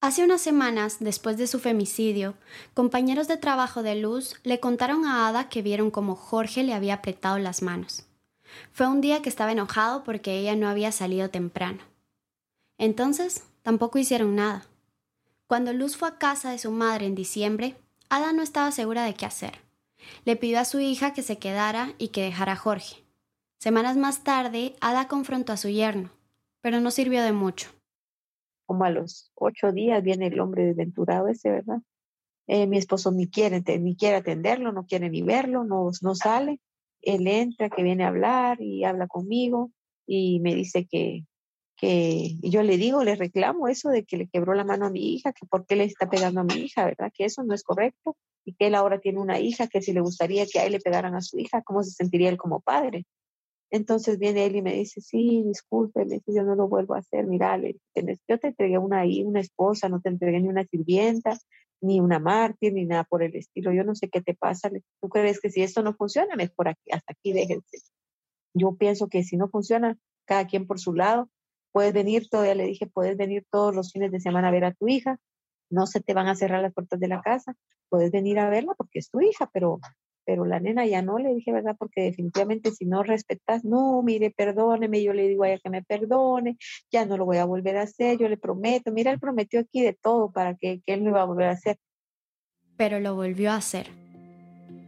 Hace 0.00 0.24
unas 0.24 0.40
semanas, 0.40 0.96
después 0.98 1.38
de 1.38 1.46
su 1.46 1.60
femicidio, 1.60 2.34
compañeros 2.74 3.28
de 3.28 3.36
trabajo 3.36 3.84
de 3.84 3.94
Luz 3.94 4.34
le 4.42 4.58
contaron 4.58 5.04
a 5.04 5.28
Ada 5.28 5.48
que 5.48 5.62
vieron 5.62 5.92
cómo 5.92 6.16
Jorge 6.16 6.64
le 6.64 6.74
había 6.74 6.94
apretado 6.94 7.38
las 7.38 7.62
manos. 7.62 8.04
Fue 8.72 8.88
un 8.88 9.00
día 9.00 9.22
que 9.22 9.28
estaba 9.28 9.52
enojado 9.52 10.02
porque 10.02 10.38
ella 10.38 10.56
no 10.56 10.68
había 10.68 10.90
salido 10.90 11.30
temprano. 11.30 11.82
Entonces, 12.78 13.44
tampoco 13.62 13.98
hicieron 13.98 14.34
nada. 14.34 14.66
Cuando 15.46 15.72
Luz 15.72 15.96
fue 15.96 16.08
a 16.08 16.18
casa 16.18 16.50
de 16.50 16.58
su 16.58 16.72
madre 16.72 17.06
en 17.06 17.14
diciembre, 17.14 17.76
Ada 18.08 18.32
no 18.32 18.42
estaba 18.42 18.72
segura 18.72 19.04
de 19.04 19.14
qué 19.14 19.24
hacer. 19.24 19.60
Le 20.24 20.34
pidió 20.34 20.58
a 20.58 20.64
su 20.64 20.80
hija 20.80 21.12
que 21.12 21.22
se 21.22 21.38
quedara 21.38 21.94
y 21.98 22.08
que 22.08 22.22
dejara 22.22 22.52
a 22.52 22.56
Jorge. 22.56 23.01
Semanas 23.62 23.96
más 23.96 24.24
tarde, 24.24 24.74
Ada 24.80 25.06
confrontó 25.06 25.52
a 25.52 25.56
su 25.56 25.68
yerno, 25.68 26.10
pero 26.62 26.80
no 26.80 26.90
sirvió 26.90 27.22
de 27.22 27.30
mucho. 27.30 27.70
Como 28.66 28.82
a 28.82 28.90
los 28.90 29.30
ocho 29.36 29.70
días 29.70 30.02
viene 30.02 30.26
el 30.26 30.40
hombre 30.40 30.64
desventurado 30.64 31.28
ese, 31.28 31.48
¿verdad? 31.48 31.78
Eh, 32.48 32.66
mi 32.66 32.76
esposo 32.76 33.12
ni 33.12 33.30
quiere, 33.30 33.62
ni 33.78 33.94
quiere 33.94 34.16
atenderlo, 34.16 34.72
no 34.72 34.84
quiere 34.84 35.10
ni 35.10 35.22
verlo, 35.22 35.62
no, 35.62 35.92
no 36.02 36.14
sale. 36.16 36.58
Él 37.02 37.28
entra, 37.28 37.70
que 37.70 37.84
viene 37.84 38.02
a 38.02 38.08
hablar 38.08 38.60
y 38.60 38.82
habla 38.82 39.06
conmigo 39.06 39.70
y 40.08 40.40
me 40.40 40.56
dice 40.56 40.88
que, 40.90 41.24
que 41.76 42.34
yo 42.42 42.64
le 42.64 42.76
digo, 42.76 43.04
le 43.04 43.14
reclamo 43.14 43.68
eso 43.68 43.90
de 43.90 44.04
que 44.04 44.16
le 44.16 44.26
quebró 44.26 44.54
la 44.54 44.64
mano 44.64 44.86
a 44.86 44.90
mi 44.90 45.14
hija, 45.14 45.32
que 45.32 45.46
por 45.46 45.66
qué 45.66 45.76
le 45.76 45.84
está 45.84 46.10
pegando 46.10 46.40
a 46.40 46.44
mi 46.44 46.54
hija, 46.54 46.84
¿verdad? 46.84 47.12
Que 47.14 47.26
eso 47.26 47.44
no 47.44 47.54
es 47.54 47.62
correcto 47.62 48.16
y 48.44 48.54
que 48.54 48.66
él 48.66 48.74
ahora 48.74 48.98
tiene 48.98 49.20
una 49.20 49.38
hija, 49.38 49.68
que 49.68 49.82
si 49.82 49.92
le 49.92 50.00
gustaría 50.00 50.46
que 50.46 50.58
a 50.58 50.66
él 50.66 50.72
le 50.72 50.80
pegaran 50.80 51.14
a 51.14 51.20
su 51.20 51.38
hija, 51.38 51.62
¿cómo 51.62 51.84
se 51.84 51.92
sentiría 51.92 52.28
él 52.28 52.38
como 52.38 52.58
padre? 52.58 53.06
Entonces 53.72 54.18
viene 54.18 54.44
él 54.44 54.56
y 54.56 54.62
me 54.62 54.74
dice, 54.74 55.00
sí, 55.00 55.42
disculpe, 55.46 56.06
yo 56.26 56.42
no 56.42 56.54
lo 56.54 56.68
vuelvo 56.68 56.94
a 56.94 56.98
hacer, 56.98 57.26
mira, 57.26 57.58
yo 57.58 58.38
te 58.38 58.48
entregué 58.48 58.76
una, 58.76 59.02
una 59.24 59.40
esposa, 59.40 59.88
no 59.88 59.98
te 60.02 60.10
entregué 60.10 60.40
ni 60.40 60.48
una 60.48 60.64
sirvienta, 60.64 61.38
ni 61.80 61.98
una 61.98 62.18
mártir, 62.18 62.74
ni 62.74 62.84
nada 62.84 63.04
por 63.04 63.22
el 63.22 63.34
estilo, 63.34 63.72
yo 63.72 63.82
no 63.82 63.94
sé 63.94 64.10
qué 64.10 64.20
te 64.20 64.34
pasa, 64.34 64.70
tú 65.00 65.08
crees 65.08 65.40
que 65.40 65.50
si 65.50 65.62
esto 65.62 65.82
no 65.82 65.94
funciona, 65.94 66.36
mejor 66.36 66.68
aquí, 66.68 66.90
hasta 66.92 67.14
aquí 67.14 67.32
déjense. 67.32 67.78
Yo 68.52 68.76
pienso 68.76 69.08
que 69.08 69.24
si 69.24 69.38
no 69.38 69.48
funciona, 69.48 69.96
cada 70.26 70.46
quien 70.46 70.66
por 70.66 70.78
su 70.78 70.92
lado, 70.92 71.30
puedes 71.72 71.94
venir, 71.94 72.28
todavía 72.28 72.54
le 72.54 72.66
dije, 72.66 72.86
puedes 72.86 73.16
venir 73.16 73.46
todos 73.50 73.74
los 73.74 73.90
fines 73.90 74.12
de 74.12 74.20
semana 74.20 74.48
a 74.48 74.52
ver 74.52 74.66
a 74.66 74.74
tu 74.74 74.86
hija, 74.86 75.18
no 75.70 75.86
se 75.86 76.00
te 76.02 76.12
van 76.12 76.28
a 76.28 76.34
cerrar 76.34 76.60
las 76.60 76.74
puertas 76.74 77.00
de 77.00 77.08
la 77.08 77.22
casa, 77.22 77.54
puedes 77.88 78.10
venir 78.10 78.38
a 78.38 78.50
verla 78.50 78.74
porque 78.76 78.98
es 78.98 79.08
tu 79.08 79.22
hija, 79.22 79.48
pero 79.50 79.80
pero 80.24 80.44
la 80.44 80.60
nena 80.60 80.86
ya 80.86 81.02
no, 81.02 81.18
le 81.18 81.34
dije, 81.34 81.52
¿verdad? 81.52 81.76
Porque 81.78 82.02
definitivamente 82.02 82.70
si 82.70 82.84
no 82.84 83.02
respetas, 83.02 83.64
no, 83.64 84.02
mire, 84.02 84.30
perdóneme, 84.30 85.02
yo 85.02 85.12
le 85.12 85.28
digo 85.28 85.44
a 85.44 85.50
ella 85.50 85.60
que 85.62 85.70
me 85.70 85.82
perdone, 85.82 86.56
ya 86.90 87.06
no 87.06 87.16
lo 87.16 87.24
voy 87.24 87.38
a 87.38 87.44
volver 87.44 87.76
a 87.76 87.82
hacer, 87.82 88.18
yo 88.18 88.28
le 88.28 88.36
prometo, 88.36 88.92
mira, 88.92 89.10
él 89.10 89.20
prometió 89.20 89.60
aquí 89.60 89.82
de 89.82 89.94
todo 89.94 90.30
para 90.30 90.54
que, 90.54 90.80
que 90.84 90.94
él 90.94 91.04
no 91.04 91.10
iba 91.10 91.22
a 91.22 91.26
volver 91.26 91.48
a 91.48 91.52
hacer. 91.52 91.78
Pero 92.76 93.00
lo 93.00 93.14
volvió 93.14 93.50
a 93.50 93.56
hacer. 93.56 93.90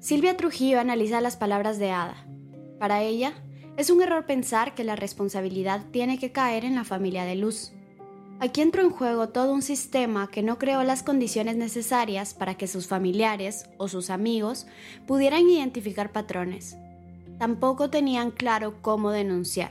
Silvia 0.01 0.37
Trujillo 0.37 0.81
analiza 0.81 1.21
las 1.21 1.37
palabras 1.37 1.79
de 1.79 1.91
Ada. 1.91 2.27
Para 2.79 3.03
ella, 3.03 3.33
es 3.77 3.91
un 3.91 4.03
error 4.03 4.27
pensar 4.27 4.75
que 4.75 4.85
la 4.85 4.97
responsabilidad 4.97 5.87
tiene 5.91 6.19
que 6.19 6.31
caer 6.31 6.65
en 6.65 6.75
la 6.75 6.85
familia 6.85 7.25
de 7.25 7.35
Luz. 7.35 7.73
Aquí 8.41 8.61
entró 8.61 8.83
en 8.83 8.91
juego 8.91 9.29
todo 9.29 9.53
un 9.53 9.63
sistema 9.63 10.29
que 10.31 10.43
no 10.43 10.59
creó 10.59 10.83
las 10.83 11.03
condiciones 11.03 11.57
necesarias 11.57 12.35
para 12.35 12.57
que 12.57 12.67
sus 12.67 12.89
familiares 12.89 13.71
o 13.79 13.89
sus 13.89 14.11
amigos 14.11 14.67
pudieran 15.07 15.49
identificar 15.49 16.11
patrones. 16.11 16.77
Tampoco 17.39 17.91
tenían 17.91 18.31
claro 18.31 18.83
cómo 18.83 19.13
denunciar. 19.13 19.71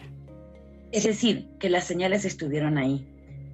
Es 0.92 1.04
decir, 1.04 1.50
que 1.60 1.70
las 1.70 1.86
señales 1.86 2.24
estuvieron 2.24 2.78
ahí. 2.78 3.06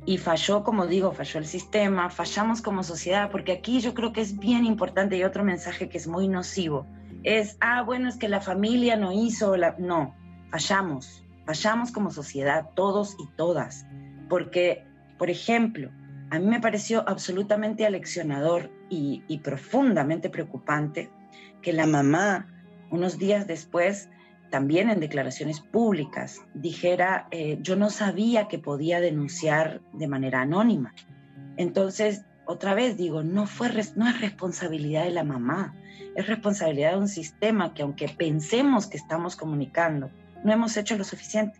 Y 0.05 0.17
falló, 0.17 0.63
como 0.63 0.87
digo, 0.87 1.11
falló 1.11 1.39
el 1.39 1.45
sistema, 1.45 2.09
fallamos 2.09 2.61
como 2.61 2.83
sociedad, 2.83 3.31
porque 3.31 3.51
aquí 3.51 3.79
yo 3.79 3.93
creo 3.93 4.13
que 4.13 4.21
es 4.21 4.37
bien 4.37 4.65
importante 4.65 5.17
y 5.17 5.23
otro 5.23 5.43
mensaje 5.43 5.89
que 5.89 5.97
es 5.97 6.07
muy 6.07 6.27
nocivo. 6.27 6.85
Es, 7.23 7.57
ah, 7.61 7.81
bueno, 7.83 8.09
es 8.09 8.15
que 8.15 8.29
la 8.29 8.41
familia 8.41 8.95
no 8.95 9.11
hizo, 9.11 9.57
la... 9.57 9.75
no, 9.77 10.15
fallamos, 10.49 11.23
fallamos 11.45 11.91
como 11.91 12.11
sociedad, 12.11 12.69
todos 12.75 13.15
y 13.19 13.27
todas, 13.35 13.85
porque 14.29 14.88
por 15.19 15.29
ejemplo, 15.29 15.91
a 16.31 16.39
mí 16.39 16.45
me 16.45 16.61
pareció 16.61 17.07
absolutamente 17.07 17.85
aleccionador 17.85 18.71
y, 18.89 19.37
profundamente 19.43 20.29
preocupante 20.29 21.11
que 21.61 21.73
la 21.73 21.85
mamá, 21.85 22.47
unos 22.89 23.19
días 23.19 23.45
después, 23.45 24.09
también 24.49 24.89
en 24.89 24.99
declaraciones 24.99 25.59
públicas, 25.59 26.41
dijera, 26.55 27.27
eh, 27.31 27.59
yo 27.61 27.75
no 27.75 27.89
sabía 27.89 28.47
que 28.47 28.57
podía 28.57 29.01
denunciar 29.01 29.81
de 29.93 30.07
manera 30.07 30.41
anónima. 30.41 30.95
Entonces, 31.57 32.25
otra 32.45 32.73
vez 32.73 32.97
digo, 32.97 33.21
no, 33.21 33.45
fue, 33.45 33.69
no 33.95 34.07
es 34.07 34.21
responsabilidad 34.21 35.03
de 35.03 35.11
la 35.11 35.23
mamá, 35.23 35.75
es 36.15 36.25
responsabilidad 36.27 36.93
de 36.93 36.99
un 36.99 37.07
sistema 37.09 37.73
que 37.73 37.83
aunque 37.83 38.07
pensemos 38.07 38.87
que 38.87 38.97
estamos 38.97 39.35
comunicando, 39.35 40.09
no 40.43 40.53
hemos 40.53 40.77
hecho 40.77 40.97
lo 40.97 41.03
suficiente. 41.03 41.59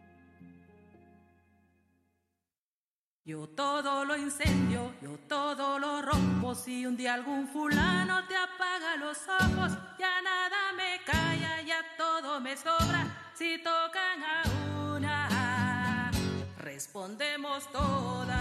Yo 3.30 3.46
todo 3.46 4.06
lo 4.06 4.18
incendio, 4.18 4.92
yo 5.04 5.16
todo 5.28 5.78
lo 5.78 6.02
rompo. 6.02 6.56
Si 6.56 6.88
un 6.88 6.98
día 6.98 7.14
algún 7.14 7.48
fulano 7.48 8.28
te 8.28 8.36
apaga 8.36 8.96
los 8.96 9.20
ojos, 9.28 9.78
ya 10.00 10.20
nada 10.24 10.74
me 10.76 11.00
calla, 11.06 11.62
ya 11.62 11.78
todo 11.96 12.40
me 12.40 12.58
sobra. 12.58 13.06
Si 13.36 13.60
tocan 13.60 14.24
a 14.24 14.96
una, 14.96 16.10
respondemos 16.58 17.72
todas. 17.72 18.32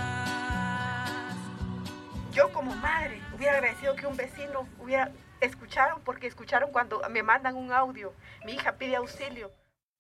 Yo 2.33 2.51
como 2.55 2.75
madre 2.77 3.21
hubiera 3.37 3.59
agradecido 3.59 3.95
que 3.95 4.07
un 4.07 4.17
vecino 4.17 4.67
hubiera 4.81 5.13
escucharon 5.43 6.01
porque 6.03 6.29
escucharon 6.29 6.73
cuando 6.73 7.03
me 7.11 7.23
mandan 7.23 7.57
un 7.57 7.73
audio. 7.73 8.15
Mi 8.47 8.53
hija 8.53 8.79
pide 8.79 8.97
auxilio. 8.97 9.53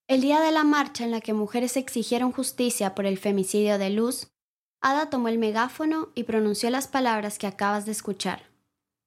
El 0.06 0.22
día 0.22 0.40
de 0.40 0.50
la 0.50 0.64
marcha 0.64 1.04
en 1.04 1.10
la 1.10 1.20
que 1.20 1.34
mujeres 1.34 1.76
exigieron 1.76 2.32
justicia 2.32 2.94
por 2.94 3.04
el 3.04 3.18
femicidio 3.18 3.76
de 3.76 3.90
Luz, 3.90 4.32
Ada 4.80 5.10
tomó 5.10 5.28
el 5.28 5.38
megáfono 5.38 6.10
y 6.14 6.24
pronunció 6.24 6.70
las 6.70 6.86
palabras 6.86 7.38
que 7.38 7.48
acabas 7.48 7.84
de 7.84 7.92
escuchar. 7.92 8.42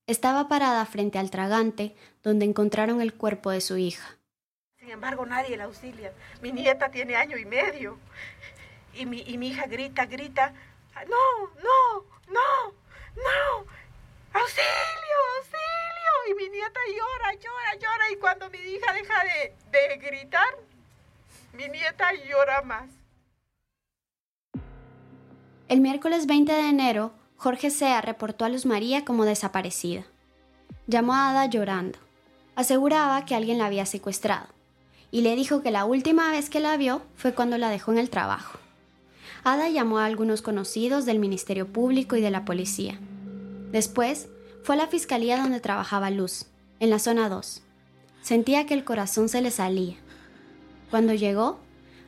Estaba 0.05 0.49
parada 0.49 0.85
frente 0.85 1.17
al 1.17 1.31
tragante 1.31 1.95
donde 2.23 2.43
encontraron 2.43 3.01
el 3.01 3.13
cuerpo 3.13 3.51
de 3.51 3.61
su 3.61 3.77
hija. 3.77 4.17
Sin 4.77 4.89
embargo, 4.89 5.25
nadie 5.25 5.55
la 5.55 5.65
auxilia. 5.65 6.11
Mi 6.41 6.51
nieta 6.51 6.89
tiene 6.89 7.15
año 7.15 7.37
y 7.37 7.45
medio. 7.45 7.97
Y 8.93 9.05
mi, 9.05 9.19
hija 9.19 9.67
grita, 9.67 10.05
grita. 10.05 10.53
No, 11.07 11.47
no, 11.63 12.03
no, 12.27 12.73
no. 13.15 13.65
¡Auxilio, 14.33 15.17
auxilio! 15.37 16.31
Y 16.31 16.33
mi 16.33 16.49
nieta 16.49 16.79
llora, 16.89 17.33
llora, 17.35 17.75
llora. 17.75 18.11
Y 18.11 18.15
cuando 18.17 18.49
mi 18.49 18.57
hija 18.57 18.91
deja 18.91 19.23
de, 19.23 19.55
de 19.71 19.97
gritar, 19.97 20.57
mi 21.53 21.69
nieta 21.69 22.11
llora 22.27 22.61
más. 22.63 22.89
El 25.71 25.79
miércoles 25.79 26.27
20 26.27 26.51
de 26.51 26.67
enero, 26.67 27.13
Jorge 27.37 27.69
Sea 27.69 28.01
reportó 28.01 28.43
a 28.43 28.49
Luz 28.49 28.65
María 28.65 29.05
como 29.05 29.23
desaparecida. 29.23 30.03
Llamó 30.85 31.13
a 31.13 31.29
Ada 31.29 31.45
llorando. 31.45 31.97
Aseguraba 32.57 33.23
que 33.23 33.35
alguien 33.35 33.57
la 33.57 33.67
había 33.67 33.85
secuestrado 33.85 34.47
y 35.11 35.21
le 35.21 35.33
dijo 35.37 35.61
que 35.61 35.71
la 35.71 35.85
última 35.85 36.29
vez 36.29 36.49
que 36.49 36.59
la 36.59 36.75
vio 36.75 37.03
fue 37.15 37.33
cuando 37.33 37.57
la 37.57 37.69
dejó 37.69 37.93
en 37.93 37.99
el 37.99 38.09
trabajo. 38.09 38.59
Ada 39.45 39.69
llamó 39.69 39.99
a 39.99 40.07
algunos 40.07 40.41
conocidos 40.41 41.05
del 41.05 41.19
Ministerio 41.19 41.71
Público 41.71 42.17
y 42.17 42.21
de 42.21 42.31
la 42.31 42.43
policía. 42.43 42.99
Después 43.71 44.27
fue 44.63 44.75
a 44.75 44.79
la 44.79 44.87
fiscalía 44.87 45.41
donde 45.41 45.61
trabajaba 45.61 46.11
Luz, 46.11 46.47
en 46.81 46.89
la 46.89 46.99
zona 46.99 47.29
2. 47.29 47.63
Sentía 48.21 48.65
que 48.65 48.73
el 48.73 48.83
corazón 48.83 49.29
se 49.29 49.41
le 49.41 49.51
salía. 49.51 49.95
Cuando 50.89 51.13
llegó, 51.13 51.59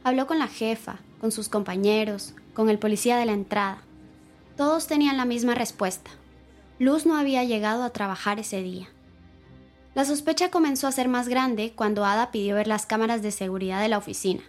habló 0.03 0.27
con 0.27 0.37
la 0.37 0.49
jefa, 0.49 0.97
con 1.21 1.31
sus 1.31 1.47
compañeros, 1.47 2.35
con 2.53 2.69
el 2.69 2.79
policía 2.79 3.17
de 3.17 3.25
la 3.25 3.33
entrada. 3.33 3.83
Todos 4.55 4.87
tenían 4.87 5.17
la 5.17 5.25
misma 5.25 5.55
respuesta. 5.55 6.11
Luz 6.79 7.05
no 7.05 7.17
había 7.17 7.43
llegado 7.43 7.83
a 7.83 7.91
trabajar 7.91 8.39
ese 8.39 8.61
día. 8.61 8.87
La 9.95 10.05
sospecha 10.05 10.49
comenzó 10.49 10.87
a 10.87 10.91
ser 10.91 11.07
más 11.07 11.27
grande 11.27 11.73
cuando 11.75 12.03
Ada 12.05 12.31
pidió 12.31 12.55
ver 12.55 12.67
las 12.67 12.85
cámaras 12.85 13.21
de 13.21 13.31
seguridad 13.31 13.81
de 13.81 13.89
la 13.89 13.99
oficina 13.99 14.41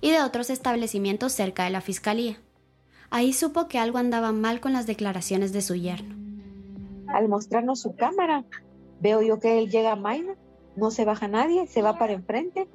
y 0.00 0.10
de 0.10 0.22
otros 0.22 0.50
establecimientos 0.50 1.32
cerca 1.32 1.64
de 1.64 1.70
la 1.70 1.80
fiscalía. 1.80 2.38
Ahí 3.10 3.32
supo 3.32 3.66
que 3.66 3.78
algo 3.78 3.98
andaba 3.98 4.32
mal 4.32 4.60
con 4.60 4.72
las 4.72 4.86
declaraciones 4.86 5.52
de 5.52 5.62
su 5.62 5.74
yerno. 5.74 6.14
Al 7.08 7.28
mostrarnos 7.28 7.80
su 7.80 7.96
cámara, 7.96 8.44
veo 9.00 9.22
yo 9.22 9.40
que 9.40 9.58
él 9.58 9.70
llega 9.70 9.92
a 9.92 9.96
Mayna, 9.96 10.34
no 10.76 10.90
se 10.90 11.04
baja 11.04 11.28
nadie, 11.28 11.66
se 11.66 11.82
va 11.82 11.98
para 11.98 12.12
enfrente 12.12 12.68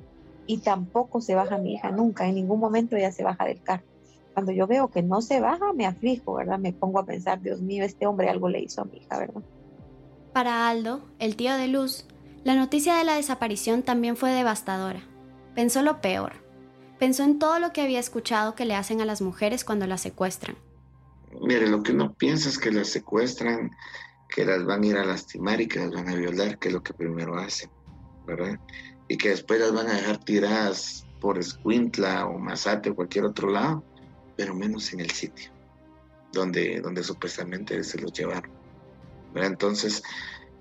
y 0.48 0.58
tampoco 0.58 1.22
se 1.22 1.36
baja 1.36 1.58
mi 1.58 1.76
hija 1.76 1.92
nunca, 1.92 2.28
en 2.28 2.36
ningún 2.36 2.60
momento 2.60 2.96
ella 2.96 3.12
se 3.12 3.24
baja 3.24 3.46
del 3.46 3.62
carro. 3.62 3.86
Cuando 4.36 4.52
yo 4.52 4.68
veo 4.68 4.90
que 4.90 5.02
no 5.02 5.22
se 5.22 5.40
baja, 5.40 5.74
me 5.74 5.88
aflijo, 5.88 6.36
¿verdad? 6.36 6.60
Me 6.60 6.74
pongo 6.74 7.00
a 7.00 7.06
pensar, 7.06 7.42
Dios 7.42 7.60
mío, 7.62 7.84
este 7.84 8.06
hombre 8.06 8.30
algo 8.30 8.50
le 8.50 8.60
hizo 8.60 8.82
a 8.82 8.86
mi 8.86 8.98
hija, 8.98 9.18
¿verdad? 9.18 9.42
Para 10.32 10.70
Aldo, 10.70 11.02
el 11.18 11.36
tío 11.36 11.56
de 11.56 11.68
Luz, 11.68 12.06
la 12.44 12.54
noticia 12.54 12.96
de 12.96 13.04
la 13.04 13.16
desaparición 13.16 13.82
también 13.82 14.16
fue 14.16 14.32
devastadora. 14.32 15.02
Pensó 15.56 15.82
lo 15.82 16.02
peor. 16.02 16.34
Pensó 17.00 17.24
en 17.24 17.40
todo 17.40 17.58
lo 17.60 17.74
que 17.74 17.82
había 17.82 18.00
escuchado 18.00 18.54
que 18.54 18.66
le 18.66 18.76
hacen 18.76 19.02
a 19.02 19.06
las 19.06 19.22
mujeres 19.22 19.64
cuando 19.64 19.88
las 19.88 20.02
secuestran. 20.02 20.56
Mire, 21.42 21.68
lo 21.68 21.82
que 21.82 21.94
uno 21.94 22.14
piensa 22.14 22.50
es 22.50 22.60
que 22.60 22.72
las 22.72 22.90
secuestran, 22.90 23.72
que 24.30 24.46
las 24.46 24.64
van 24.64 24.84
a 24.84 24.86
ir 24.86 24.98
a 24.98 25.06
lastimar 25.06 25.60
y 25.60 25.68
que 25.68 25.80
las 25.80 25.92
van 25.92 26.10
a 26.10 26.16
violar, 26.16 26.60
que 26.60 26.68
es 26.68 26.74
lo 26.74 26.84
que 26.84 26.94
primero 26.94 27.36
hacen, 27.38 27.70
¿verdad? 28.28 28.60
y 29.08 29.18
que 29.18 29.30
después 29.30 29.60
las 29.60 29.74
van 29.74 29.88
a 29.88 29.94
dejar 29.94 30.18
tiradas 30.18 31.06
por 31.22 31.38
Escuintla 31.38 32.28
o 32.28 32.38
Mazate 32.38 32.90
o 32.90 32.96
cualquier 32.96 33.26
otro 33.26 33.50
lado, 33.50 33.84
pero 34.36 34.56
menos 34.56 34.92
en 34.94 35.02
el 35.02 35.12
sitio 35.12 35.52
donde, 36.32 36.82
donde 36.82 37.04
supuestamente 37.04 37.84
se 37.84 38.00
los 38.00 38.12
llevaron. 38.12 38.52
Entonces, 39.36 40.04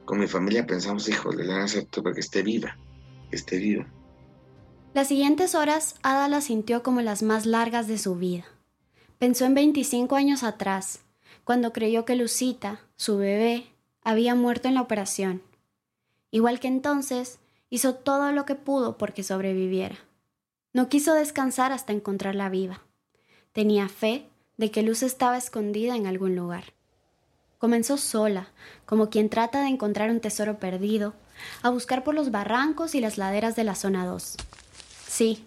con 0.05 0.19
mi 0.19 0.27
familia 0.27 0.67
pensamos, 0.67 1.09
híjole, 1.09 1.45
le 1.45 1.53
van 1.53 1.63
a 1.63 1.65
hacer 1.65 1.85
todo 1.87 2.05
para 2.05 2.15
que 2.15 2.21
esté 2.21 2.43
viva, 2.43 2.77
que 3.31 3.37
esté 3.37 3.59
viva. 3.59 3.87
Las 4.95 5.09
siguientes 5.09 5.55
horas, 5.55 5.97
Ada 6.03 6.29
las 6.29 6.45
sintió 6.45 6.83
como 6.83 7.01
las 7.01 7.23
más 7.23 7.47
largas 7.47 7.89
de 7.89 7.99
su 7.99 8.15
vida. 8.15 8.45
Pensó 9.19 9.45
en 9.45 9.55
25 9.55 10.15
años 10.15 10.43
atrás, 10.43 11.01
cuando 11.43 11.73
creyó 11.73 12.05
que 12.05 12.15
Lucita, 12.15 12.81
su 12.97 13.17
bebé, 13.17 13.67
había 14.03 14.35
muerto 14.35 14.69
en 14.69 14.75
la 14.75 14.83
operación. 14.83 15.43
Igual 16.31 16.61
que 16.61 16.69
entonces, 16.69 17.39
Hizo 17.75 17.97
todo 17.97 18.31
lo 18.31 18.45
que 18.45 18.55
pudo 18.55 18.99
porque 18.99 19.25
sobreviviera. 19.25 19.97
No 20.73 20.89
quiso 20.89 21.13
descansar 21.13 21.73
hasta 21.73 21.93
encontrarla 21.93 22.49
viva. 22.49 22.85
Tenía 23.55 23.89
fe 23.89 24.27
de 24.59 24.71
que 24.71 24.83
Luz 24.83 25.03
estaba 25.03 25.39
escondida 25.39 25.97
en 25.97 26.07
algún 26.07 26.37
lugar. 26.37 26.65
Comenzó 27.59 27.97
sola, 27.97 28.49
como 28.85 29.09
quien 29.09 29.31
trata 29.31 29.63
de 29.63 29.69
encontrar 29.69 30.11
un 30.11 30.21
tesoro 30.21 30.59
perdido, 30.59 31.15
a 31.63 31.71
buscar 31.71 32.05
por 32.05 32.15
los 32.15 32.31
barrancos 32.31 32.95
y 32.95 33.01
las 33.01 33.17
laderas 33.17 33.57
de 33.57 33.65
la 33.65 33.77
zona 33.77 34.05
2. 34.07 34.37
Sí, 35.09 35.45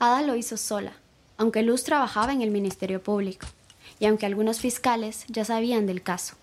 Ada 0.00 0.22
lo 0.22 0.34
hizo 0.34 0.56
sola, 0.56 0.92
aunque 1.38 1.62
Luz 1.62 1.84
trabajaba 1.84 2.32
en 2.32 2.42
el 2.42 2.50
Ministerio 2.50 3.02
Público, 3.02 3.46
y 4.00 4.06
aunque 4.06 4.26
algunos 4.26 4.58
fiscales 4.58 5.24
ya 5.28 5.44
sabían 5.44 5.86
del 5.86 6.02
caso. 6.02 6.34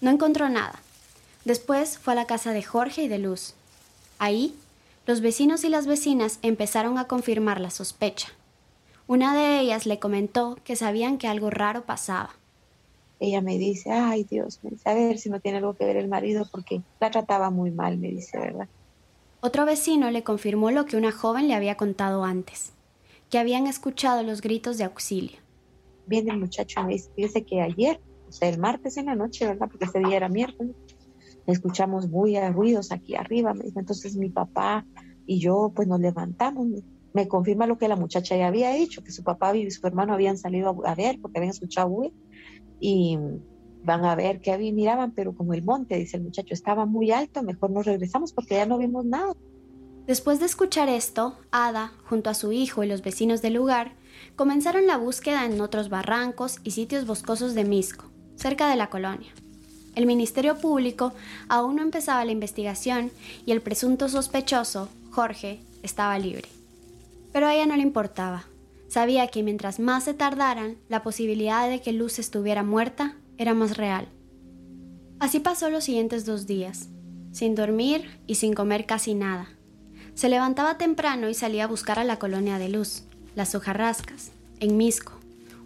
No 0.00 0.10
encontró 0.10 0.48
nada. 0.48 0.80
Después 1.44 1.96
fue 1.96 2.12
a 2.14 2.16
la 2.16 2.26
casa 2.26 2.52
de 2.52 2.62
Jorge 2.62 3.04
y 3.04 3.08
de 3.08 3.18
Luz, 3.18 3.54
Ahí, 4.18 4.56
los 5.06 5.20
vecinos 5.20 5.62
y 5.62 5.68
las 5.68 5.86
vecinas 5.86 6.40
empezaron 6.42 6.98
a 6.98 7.06
confirmar 7.06 7.60
la 7.60 7.70
sospecha. 7.70 8.32
Una 9.08 9.34
de 9.34 9.60
ellas 9.60 9.86
le 9.86 9.98
comentó 9.98 10.58
que 10.64 10.76
sabían 10.76 11.16
que 11.16 11.28
algo 11.28 11.48
raro 11.48 11.86
pasaba. 11.86 12.28
Ella 13.18 13.40
me 13.40 13.56
dice, 13.56 13.90
ay 13.90 14.24
Dios, 14.24 14.60
me 14.62 14.68
dice, 14.68 14.86
a 14.86 14.92
ver 14.92 15.16
si 15.18 15.30
no 15.30 15.40
tiene 15.40 15.58
algo 15.58 15.72
que 15.72 15.86
ver 15.86 15.96
el 15.96 16.08
marido 16.08 16.46
porque 16.52 16.82
la 17.00 17.10
trataba 17.10 17.48
muy 17.48 17.70
mal, 17.70 17.96
me 17.96 18.08
dice, 18.08 18.38
¿verdad? 18.38 18.68
Otro 19.40 19.64
vecino 19.64 20.10
le 20.10 20.24
confirmó 20.24 20.70
lo 20.70 20.84
que 20.84 20.98
una 20.98 21.10
joven 21.10 21.48
le 21.48 21.54
había 21.54 21.76
contado 21.76 22.22
antes, 22.22 22.74
que 23.30 23.38
habían 23.38 23.66
escuchado 23.66 24.22
los 24.22 24.42
gritos 24.42 24.76
de 24.76 24.84
auxilio. 24.84 25.38
Viene 26.06 26.32
el 26.32 26.38
muchacho 26.38 26.78
y 26.82 26.84
me 26.84 27.02
dice, 27.16 27.44
que 27.46 27.62
ayer, 27.62 27.98
o 28.28 28.32
sea, 28.32 28.50
el 28.50 28.58
martes 28.58 28.98
en 28.98 29.06
la 29.06 29.14
noche, 29.14 29.46
¿verdad? 29.46 29.68
Porque 29.70 29.86
ese 29.86 30.00
día 30.00 30.18
era 30.18 30.28
miércoles, 30.28 30.76
escuchamos 31.46 32.10
bulla, 32.10 32.50
ruidos 32.50 32.92
aquí 32.92 33.16
arriba. 33.16 33.54
Entonces 33.74 34.16
mi 34.16 34.28
papá 34.28 34.84
y 35.26 35.40
yo 35.40 35.72
pues 35.74 35.88
nos 35.88 35.98
levantamos. 35.98 36.66
Me 37.12 37.26
confirma 37.26 37.66
lo 37.66 37.78
que 37.78 37.88
la 37.88 37.96
muchacha 37.96 38.36
ya 38.36 38.48
había 38.48 38.70
dicho, 38.70 39.02
que 39.02 39.12
su 39.12 39.22
papá 39.22 39.56
y 39.56 39.70
su 39.70 39.86
hermano 39.86 40.14
habían 40.14 40.36
salido 40.36 40.86
a 40.86 40.94
ver 40.94 41.18
porque 41.20 41.38
habían 41.38 41.52
escuchado 41.52 41.88
bulla 41.88 42.10
y 42.80 43.18
van 43.82 44.04
a 44.04 44.14
ver 44.14 44.40
qué 44.40 44.52
había, 44.52 44.72
miraban, 44.72 45.12
pero 45.12 45.34
como 45.34 45.54
el 45.54 45.62
monte, 45.62 45.96
dice 45.96 46.16
el 46.16 46.24
muchacho, 46.24 46.54
estaba 46.54 46.86
muy 46.86 47.10
alto, 47.10 47.42
mejor 47.42 47.70
nos 47.70 47.86
regresamos 47.86 48.32
porque 48.32 48.56
ya 48.56 48.66
no 48.66 48.78
vimos 48.78 49.04
nada. 49.04 49.34
Después 50.06 50.40
de 50.40 50.46
escuchar 50.46 50.88
esto, 50.88 51.36
Ada, 51.50 51.92
junto 52.04 52.30
a 52.30 52.34
su 52.34 52.52
hijo 52.52 52.82
y 52.82 52.88
los 52.88 53.02
vecinos 53.02 53.42
del 53.42 53.54
lugar, 53.54 53.92
comenzaron 54.36 54.86
la 54.86 54.96
búsqueda 54.96 55.44
en 55.44 55.60
otros 55.60 55.90
barrancos 55.90 56.60
y 56.64 56.70
sitios 56.70 57.06
boscosos 57.06 57.54
de 57.54 57.64
Misco, 57.64 58.06
cerca 58.36 58.70
de 58.70 58.76
la 58.76 58.88
colonia. 58.88 59.32
El 59.94 60.06
Ministerio 60.06 60.56
Público 60.58 61.12
aún 61.48 61.76
no 61.76 61.82
empezaba 61.82 62.24
la 62.24 62.32
investigación 62.32 63.10
y 63.44 63.52
el 63.52 63.60
presunto 63.60 64.08
sospechoso, 64.08 64.88
Jorge, 65.10 65.60
estaba 65.82 66.18
libre. 66.18 66.57
Pero 67.32 67.46
a 67.46 67.54
ella 67.54 67.66
no 67.66 67.76
le 67.76 67.82
importaba. 67.82 68.44
Sabía 68.88 69.26
que 69.28 69.42
mientras 69.42 69.80
más 69.80 70.04
se 70.04 70.14
tardaran, 70.14 70.78
la 70.88 71.02
posibilidad 71.02 71.68
de 71.68 71.80
que 71.80 71.92
Luz 71.92 72.18
estuviera 72.18 72.62
muerta 72.62 73.16
era 73.36 73.54
más 73.54 73.76
real. 73.76 74.08
Así 75.20 75.40
pasó 75.40 75.68
los 75.68 75.84
siguientes 75.84 76.24
dos 76.24 76.46
días, 76.46 76.88
sin 77.32 77.54
dormir 77.54 78.20
y 78.26 78.36
sin 78.36 78.54
comer 78.54 78.86
casi 78.86 79.14
nada. 79.14 79.48
Se 80.14 80.28
levantaba 80.28 80.78
temprano 80.78 81.28
y 81.28 81.34
salía 81.34 81.64
a 81.64 81.68
buscar 81.68 81.98
a 81.98 82.04
la 82.04 82.18
colonia 82.18 82.58
de 82.58 82.68
Luz, 82.68 83.04
las 83.34 83.54
hojarrascas, 83.54 84.32
en 84.60 84.76
Misco 84.76 85.18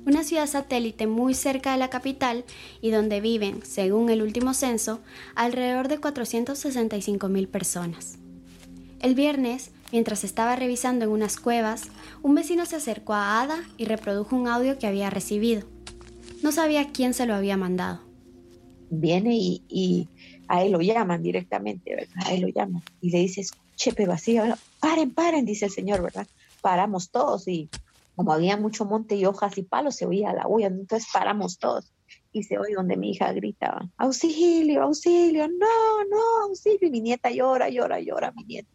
una 0.05 0.25
ciudad 0.25 0.47
satélite 0.47 1.07
muy 1.07 1.35
cerca 1.35 1.73
de 1.73 1.79
la 1.79 1.91
capital 1.91 2.45
y 2.81 2.91
donde 2.91 3.21
viven, 3.21 3.61
según 3.65 4.11
el 4.11 4.23
último 4.23 4.55
censo, 4.55 5.01
alrededor 5.35 5.89
de 5.89 5.99
465 5.99 7.29
mil 7.29 7.49
personas. 7.49 8.19
El 9.01 9.15
viernes, 9.15 9.71
mientras 9.93 10.25
estaba 10.25 10.57
revisando 10.57 11.05
en 11.05 11.11
unas 11.11 11.37
cuevas, 11.37 11.85
un 12.23 12.35
vecino 12.35 12.67
se 12.67 12.77
acercó 12.77 13.13
a 13.13 13.43
Ada 13.43 13.63
y 13.77 13.85
reprodujo 13.85 14.35
un 14.35 14.49
audio 14.49 14.79
que 14.79 14.87
había 14.87 15.11
recibido. 15.11 15.69
No 16.43 16.51
sabía 16.51 16.89
quién 16.93 17.15
se 17.15 17.27
lo 17.27 17.35
había 17.35 17.57
mandado. 17.57 18.01
Viene 18.91 19.37
y, 19.37 20.09
a 20.49 20.65
él 20.65 20.73
lo 20.73 20.81
llaman 20.81 21.23
directamente, 21.23 21.95
¿verdad? 21.95 22.27
A 22.27 22.33
él 22.33 22.41
lo 22.41 22.49
llaman 22.49 22.83
y 23.01 23.11
le 23.11 23.19
dice, 23.19 23.43
escuche, 23.43 23.93
pero 23.95 24.13
así, 24.13 24.39
paren, 24.81 25.13
paren, 25.13 25.45
dice 25.45 25.67
el 25.67 25.71
señor, 25.71 26.03
¿verdad? 26.03 26.27
Paramos 26.61 27.11
todos 27.11 27.47
y 27.47 27.69
como 28.17 28.33
había 28.33 28.57
mucho 28.57 28.85
monte 28.85 29.17
y 29.17 29.25
hojas 29.25 29.57
y 29.57 29.63
palos, 29.63 29.97
se 29.97 30.05
oía 30.05 30.33
la 30.33 30.47
huella, 30.47 30.69
entonces 30.69 31.09
paramos 31.13 31.59
todos 31.59 31.91
y 32.33 32.43
se 32.43 32.59
oye 32.59 32.75
donde 32.75 32.97
mi 32.97 33.11
hija 33.11 33.33
gritaba, 33.33 33.89
auxilio, 33.97 34.83
auxilio, 34.83 35.49
no, 35.49 36.05
no, 36.11 36.45
auxilio, 36.45 36.89
y 36.89 36.91
mi 36.91 37.01
nieta 37.01 37.31
llora, 37.31 37.69
llora, 37.69 38.01
llora, 38.01 38.33
mi 38.33 38.45
nieta. 38.45 38.71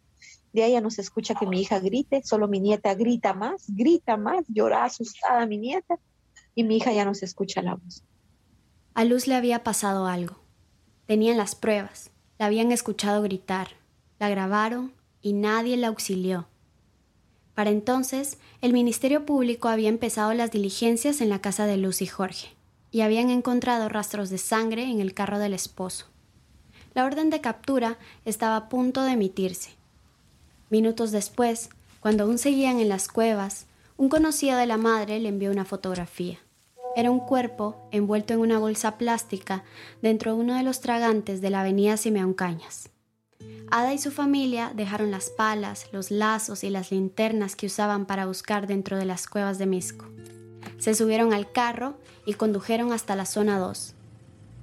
De 0.52 0.70
ya 0.70 0.80
no 0.80 0.90
se 0.90 1.02
escucha 1.02 1.34
que 1.34 1.46
mi 1.46 1.60
hija 1.60 1.78
grite, 1.78 2.22
solo 2.24 2.48
mi 2.48 2.60
nieta 2.60 2.94
grita 2.94 3.34
más, 3.34 3.64
grita 3.68 4.16
más, 4.16 4.44
llora 4.48 4.84
asustada 4.84 5.46
mi 5.46 5.58
nieta 5.58 5.98
y 6.54 6.64
mi 6.64 6.76
hija 6.76 6.92
ya 6.92 7.04
no 7.04 7.14
se 7.14 7.24
escucha 7.24 7.62
la 7.62 7.74
voz. 7.74 8.02
A 8.94 9.04
Luz 9.04 9.26
le 9.26 9.34
había 9.34 9.62
pasado 9.62 10.06
algo. 10.06 10.40
Tenían 11.06 11.36
las 11.36 11.54
pruebas, 11.54 12.10
la 12.38 12.46
habían 12.46 12.72
escuchado 12.72 13.22
gritar, 13.22 13.68
la 14.18 14.28
grabaron 14.28 14.92
y 15.22 15.32
nadie 15.34 15.76
la 15.76 15.88
auxilió. 15.88 16.48
Para 17.54 17.70
entonces, 17.70 18.38
el 18.60 18.72
Ministerio 18.72 19.26
Público 19.26 19.68
había 19.68 19.88
empezado 19.88 20.32
las 20.34 20.50
diligencias 20.50 21.20
en 21.20 21.28
la 21.28 21.40
casa 21.40 21.66
de 21.66 21.76
Luz 21.76 22.02
y 22.02 22.06
Jorge, 22.06 22.54
y 22.90 23.00
habían 23.00 23.30
encontrado 23.30 23.88
rastros 23.88 24.30
de 24.30 24.38
sangre 24.38 24.84
en 24.84 25.00
el 25.00 25.14
carro 25.14 25.38
del 25.38 25.54
esposo. 25.54 26.06
La 26.94 27.04
orden 27.04 27.30
de 27.30 27.40
captura 27.40 27.98
estaba 28.24 28.56
a 28.56 28.68
punto 28.68 29.02
de 29.02 29.12
emitirse. 29.12 29.77
Minutos 30.70 31.12
después, 31.12 31.70
cuando 32.00 32.24
aún 32.24 32.38
seguían 32.38 32.78
en 32.78 32.88
las 32.88 33.08
cuevas, 33.08 33.66
un 33.96 34.08
conocido 34.08 34.58
de 34.58 34.66
la 34.66 34.76
madre 34.76 35.18
le 35.18 35.30
envió 35.30 35.50
una 35.50 35.64
fotografía. 35.64 36.38
Era 36.94 37.10
un 37.10 37.20
cuerpo 37.20 37.88
envuelto 37.90 38.34
en 38.34 38.40
una 38.40 38.58
bolsa 38.58 38.98
plástica 38.98 39.64
dentro 40.02 40.34
de 40.34 40.40
uno 40.40 40.54
de 40.56 40.62
los 40.62 40.80
tragantes 40.80 41.40
de 41.40 41.50
la 41.50 41.60
avenida 41.60 41.96
Simeón 41.96 42.34
Cañas. 42.34 42.90
Ada 43.70 43.94
y 43.94 43.98
su 43.98 44.10
familia 44.10 44.72
dejaron 44.74 45.10
las 45.10 45.30
palas, 45.30 45.88
los 45.92 46.10
lazos 46.10 46.64
y 46.64 46.70
las 46.70 46.90
linternas 46.90 47.56
que 47.56 47.66
usaban 47.66 48.06
para 48.06 48.26
buscar 48.26 48.66
dentro 48.66 48.96
de 48.96 49.04
las 49.04 49.26
cuevas 49.26 49.58
de 49.58 49.66
Misco. 49.66 50.06
Se 50.78 50.94
subieron 50.94 51.32
al 51.32 51.50
carro 51.52 51.94
y 52.26 52.34
condujeron 52.34 52.92
hasta 52.92 53.16
la 53.16 53.26
zona 53.26 53.58
2. 53.58 53.94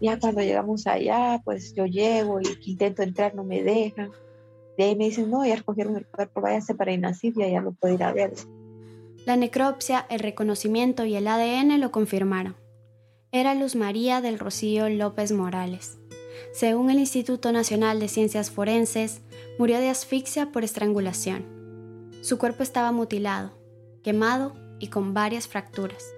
Ya 0.01 0.19
cuando 0.19 0.41
llegamos 0.41 0.87
allá, 0.87 1.41
pues 1.43 1.73
yo 1.73 1.85
llego 1.85 2.41
y 2.41 2.57
intento 2.69 3.01
entrar, 3.01 3.33
no 3.33 3.43
me 3.43 3.63
dejan. 3.63 4.11
De 4.77 4.83
ahí 4.83 4.95
me 4.95 5.05
dicen, 5.05 5.29
no, 5.29 5.45
ya 5.45 5.55
recogieron 5.55 5.95
el 5.95 6.05
cuerpo, 6.05 6.41
váyase 6.41 6.75
para 6.75 6.91
Inacir 6.91 7.33
y 7.37 7.51
ya 7.51 7.61
lo 7.61 7.71
puede 7.71 7.95
ir 7.95 8.03
a 8.03 8.11
ver. 8.11 8.33
La 9.25 9.37
necropsia, 9.37 10.05
el 10.09 10.19
reconocimiento 10.19 11.05
y 11.05 11.15
el 11.15 11.27
ADN 11.27 11.79
lo 11.79 11.91
confirmaron. 11.91 12.55
Era 13.31 13.55
Luz 13.55 13.75
María 13.75 14.21
del 14.21 14.37
Rocío 14.39 14.87
López 14.89 15.31
Morales. 15.31 15.97
Según 16.53 16.89
el 16.89 16.99
Instituto 16.99 17.51
Nacional 17.51 17.99
de 17.99 18.07
Ciencias 18.07 18.51
Forenses, 18.51 19.21
murió 19.57 19.79
de 19.79 19.89
asfixia 19.89 20.51
por 20.51 20.63
estrangulación. 20.63 22.11
Su 22.21 22.37
cuerpo 22.37 22.63
estaba 22.63 22.91
mutilado, 22.91 23.51
quemado 24.03 24.53
y 24.79 24.87
con 24.87 25.13
varias 25.13 25.47
fracturas. 25.47 26.13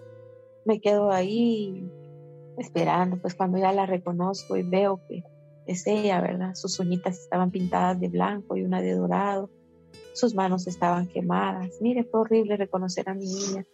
Me 0.66 0.80
quedo 0.80 1.12
ahí 1.12 1.90
esperando, 2.58 3.18
pues 3.18 3.36
cuando 3.36 3.58
ya 3.58 3.72
la 3.72 3.86
reconozco 3.86 4.58
y 4.58 4.64
veo 4.64 5.00
que 5.08 5.24
es 5.68 5.86
ella, 5.86 6.22
¿verdad? 6.22 6.56
Sus 6.56 6.80
uñitas 6.80 7.20
estaban 7.20 7.52
pintadas 7.52 8.00
de 8.00 8.08
blanco 8.08 8.56
y 8.56 8.64
una 8.64 8.82
de 8.82 8.94
dorado. 8.94 9.50
Sus 10.14 10.34
manos 10.34 10.68
estaban 10.68 11.08
quemadas. 11.08 11.74
Mire, 11.82 12.04
fue 12.04 12.22
horrible 12.22 12.58
reconocer 12.58 13.08
a 13.10 13.14
mi 13.14 13.26
niña. 13.26 13.66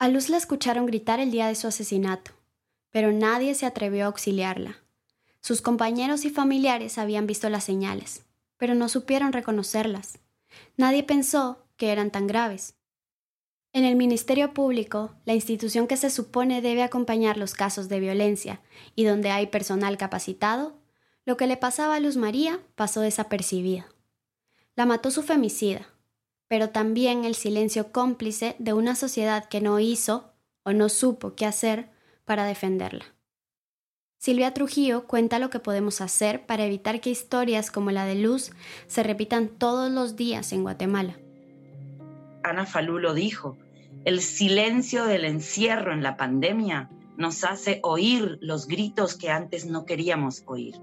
A 0.00 0.08
Luz 0.08 0.28
la 0.28 0.36
escucharon 0.36 0.86
gritar 0.86 1.18
el 1.18 1.32
día 1.32 1.48
de 1.48 1.56
su 1.56 1.66
asesinato, 1.66 2.30
pero 2.90 3.10
nadie 3.10 3.54
se 3.54 3.66
atrevió 3.66 4.04
a 4.04 4.06
auxiliarla. 4.06 4.76
Sus 5.40 5.60
compañeros 5.60 6.24
y 6.24 6.30
familiares 6.30 6.98
habían 6.98 7.26
visto 7.26 7.48
las 7.48 7.64
señales, 7.64 8.24
pero 8.58 8.76
no 8.76 8.88
supieron 8.88 9.32
reconocerlas. 9.32 10.20
Nadie 10.76 11.02
pensó 11.02 11.66
que 11.76 11.90
eran 11.90 12.12
tan 12.12 12.28
graves. 12.28 12.77
En 13.72 13.84
el 13.84 13.96
Ministerio 13.96 14.54
Público, 14.54 15.14
la 15.24 15.34
institución 15.34 15.86
que 15.86 15.96
se 15.96 16.10
supone 16.10 16.62
debe 16.62 16.82
acompañar 16.82 17.36
los 17.36 17.54
casos 17.54 17.88
de 17.88 18.00
violencia 18.00 18.62
y 18.94 19.04
donde 19.04 19.30
hay 19.30 19.46
personal 19.48 19.98
capacitado, 19.98 20.78
lo 21.26 21.36
que 21.36 21.46
le 21.46 21.58
pasaba 21.58 21.96
a 21.96 22.00
Luz 22.00 22.16
María 22.16 22.60
pasó 22.74 23.02
desapercibido. 23.02 23.84
La 24.74 24.86
mató 24.86 25.10
su 25.10 25.22
femicida, 25.22 25.86
pero 26.48 26.70
también 26.70 27.26
el 27.26 27.34
silencio 27.34 27.92
cómplice 27.92 28.56
de 28.58 28.72
una 28.72 28.94
sociedad 28.94 29.44
que 29.44 29.60
no 29.60 29.78
hizo 29.80 30.32
o 30.62 30.72
no 30.72 30.88
supo 30.88 31.34
qué 31.34 31.44
hacer 31.44 31.90
para 32.24 32.46
defenderla. 32.46 33.04
Silvia 34.16 34.52
Trujillo 34.54 35.06
cuenta 35.06 35.38
lo 35.38 35.50
que 35.50 35.60
podemos 35.60 36.00
hacer 36.00 36.46
para 36.46 36.64
evitar 36.64 37.00
que 37.00 37.10
historias 37.10 37.70
como 37.70 37.90
la 37.90 38.06
de 38.06 38.16
Luz 38.16 38.50
se 38.86 39.02
repitan 39.02 39.48
todos 39.48 39.90
los 39.90 40.16
días 40.16 40.52
en 40.52 40.62
Guatemala. 40.62 41.18
Ana 42.42 42.66
Falú 42.66 42.98
lo 42.98 43.14
dijo, 43.14 43.56
el 44.04 44.20
silencio 44.20 45.04
del 45.04 45.24
encierro 45.24 45.92
en 45.92 46.02
la 46.02 46.16
pandemia 46.16 46.90
nos 47.16 47.44
hace 47.44 47.80
oír 47.82 48.38
los 48.40 48.68
gritos 48.68 49.16
que 49.16 49.30
antes 49.30 49.66
no 49.66 49.84
queríamos 49.84 50.44
oír. 50.46 50.76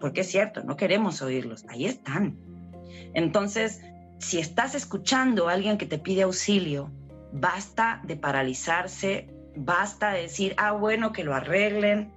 Porque 0.00 0.22
es 0.22 0.30
cierto, 0.30 0.64
no 0.64 0.76
queremos 0.76 1.22
oírlos, 1.22 1.64
ahí 1.68 1.84
están. 1.84 2.38
Entonces, 3.14 3.80
si 4.18 4.38
estás 4.38 4.74
escuchando 4.74 5.48
a 5.48 5.52
alguien 5.52 5.78
que 5.78 5.86
te 5.86 5.98
pide 5.98 6.22
auxilio, 6.22 6.90
basta 7.32 8.00
de 8.04 8.16
paralizarse, 8.16 9.28
basta 9.54 10.12
de 10.12 10.22
decir, 10.22 10.54
ah, 10.56 10.72
bueno, 10.72 11.12
que 11.12 11.24
lo 11.24 11.34
arreglen. 11.34 12.12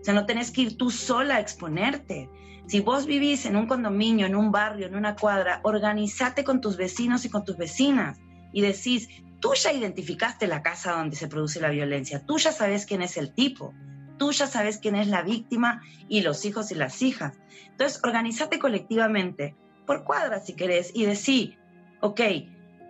O 0.00 0.04
sea, 0.04 0.14
no 0.14 0.26
tenés 0.26 0.50
que 0.50 0.62
ir 0.62 0.76
tú 0.76 0.90
sola 0.90 1.36
a 1.36 1.40
exponerte. 1.40 2.30
Si 2.66 2.80
vos 2.80 3.06
vivís 3.06 3.46
en 3.46 3.56
un 3.56 3.66
condominio, 3.66 4.26
en 4.26 4.36
un 4.36 4.50
barrio, 4.50 4.86
en 4.86 4.96
una 4.96 5.16
cuadra, 5.16 5.60
organizate 5.64 6.44
con 6.44 6.60
tus 6.60 6.76
vecinos 6.76 7.24
y 7.24 7.30
con 7.30 7.44
tus 7.44 7.56
vecinas 7.56 8.18
y 8.52 8.62
decís, 8.62 9.08
tú 9.40 9.54
ya 9.54 9.72
identificaste 9.72 10.46
la 10.46 10.62
casa 10.62 10.92
donde 10.92 11.16
se 11.16 11.28
produce 11.28 11.60
la 11.60 11.70
violencia, 11.70 12.24
tú 12.24 12.38
ya 12.38 12.52
sabes 12.52 12.86
quién 12.86 13.02
es 13.02 13.16
el 13.16 13.32
tipo, 13.32 13.74
tú 14.18 14.32
ya 14.32 14.46
sabes 14.46 14.78
quién 14.78 14.96
es 14.96 15.06
la 15.06 15.22
víctima 15.22 15.82
y 16.08 16.22
los 16.22 16.44
hijos 16.44 16.70
y 16.70 16.74
las 16.74 17.02
hijas. 17.02 17.34
Entonces, 17.70 18.00
organizate 18.02 18.58
colectivamente 18.58 19.54
por 19.86 20.04
cuadras 20.04 20.46
si 20.46 20.54
querés 20.54 20.90
y 20.94 21.06
decir, 21.06 21.58
ok, 22.00 22.20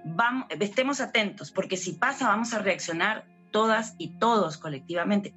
vamos, 0.05 0.47
estemos 0.59 1.01
atentos, 1.01 1.51
porque 1.51 1.77
si 1.77 1.92
pasa 1.92 2.29
vamos 2.29 2.55
a 2.55 2.59
reaccionar 2.59 3.27
todas 3.51 3.94
y 3.99 4.18
todos 4.18 4.59
colectivamente. 4.59 5.35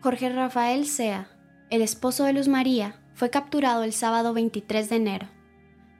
Jorge 0.00 0.28
Rafael 0.28 0.86
Sea, 0.86 1.28
el 1.70 1.82
esposo 1.82 2.24
de 2.24 2.34
Luz 2.34 2.48
María, 2.48 3.00
fue 3.14 3.30
capturado 3.30 3.84
el 3.84 3.92
sábado 3.92 4.34
23 4.34 4.90
de 4.90 4.96
enero. 4.96 5.28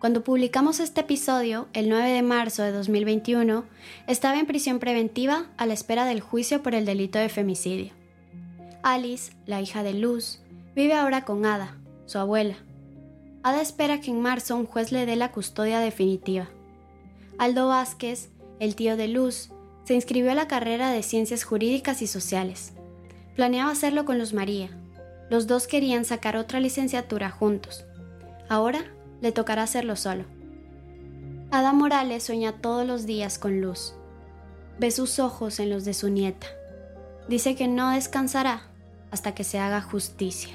Cuando 0.04 0.22
publicamos 0.22 0.80
este 0.80 1.00
episodio, 1.00 1.66
el 1.72 1.88
9 1.88 2.10
de 2.10 2.20
marzo 2.20 2.62
de 2.62 2.72
2021, 2.72 3.64
estaba 4.06 4.38
en 4.38 4.44
prisión 4.44 4.78
preventiva 4.78 5.46
a 5.56 5.64
la 5.64 5.72
espera 5.72 6.04
del 6.04 6.20
juicio 6.20 6.62
por 6.62 6.74
el 6.74 6.84
delito 6.84 7.18
de 7.18 7.30
femicidio. 7.30 7.90
Alice, 8.82 9.32
la 9.46 9.62
hija 9.62 9.82
de 9.82 9.94
Luz, 9.94 10.42
vive 10.76 10.92
ahora 10.92 11.24
con 11.24 11.46
Ada, 11.46 11.78
su 12.04 12.18
abuela, 12.18 12.56
Ada 13.42 13.62
espera 13.62 14.02
que 14.02 14.10
en 14.10 14.20
marzo 14.20 14.56
un 14.56 14.66
juez 14.66 14.92
le 14.92 15.06
dé 15.06 15.16
la 15.16 15.32
custodia 15.32 15.80
definitiva. 15.80 16.50
Aldo 17.38 17.68
Vázquez, 17.68 18.28
el 18.60 18.76
tío 18.76 18.98
de 18.98 19.08
Luz, 19.08 19.52
se 19.84 19.94
inscribió 19.94 20.32
a 20.32 20.34
la 20.34 20.48
carrera 20.48 20.90
de 20.90 21.02
Ciencias 21.02 21.44
Jurídicas 21.44 22.02
y 22.02 22.08
Sociales. 22.08 22.74
Planeaba 23.36 23.70
hacerlo 23.70 24.04
con 24.04 24.18
Luz 24.18 24.34
María. 24.34 24.68
Los 25.30 25.46
dos 25.46 25.66
querían 25.66 26.04
sacar 26.04 26.36
otra 26.36 26.60
licenciatura 26.60 27.30
juntos. 27.30 27.86
Ahora 28.50 28.84
le 29.24 29.32
tocará 29.32 29.62
hacerlo 29.62 29.96
solo. 29.96 30.26
Ada 31.50 31.72
Morales 31.72 32.24
sueña 32.24 32.60
todos 32.60 32.86
los 32.86 33.06
días 33.06 33.38
con 33.38 33.62
Luz. 33.62 33.94
Ve 34.78 34.90
sus 34.90 35.18
ojos 35.18 35.60
en 35.60 35.70
los 35.70 35.86
de 35.86 35.94
su 35.94 36.10
nieta. 36.10 36.46
Dice 37.26 37.56
que 37.56 37.66
no 37.66 37.88
descansará 37.92 38.68
hasta 39.10 39.34
que 39.34 39.42
se 39.42 39.58
haga 39.58 39.80
justicia. 39.80 40.52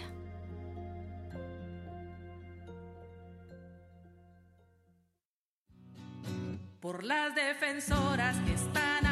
por 6.80 7.04
las 7.04 7.36
defensoras 7.36 8.38
que 8.46 8.54
están. 8.54 9.09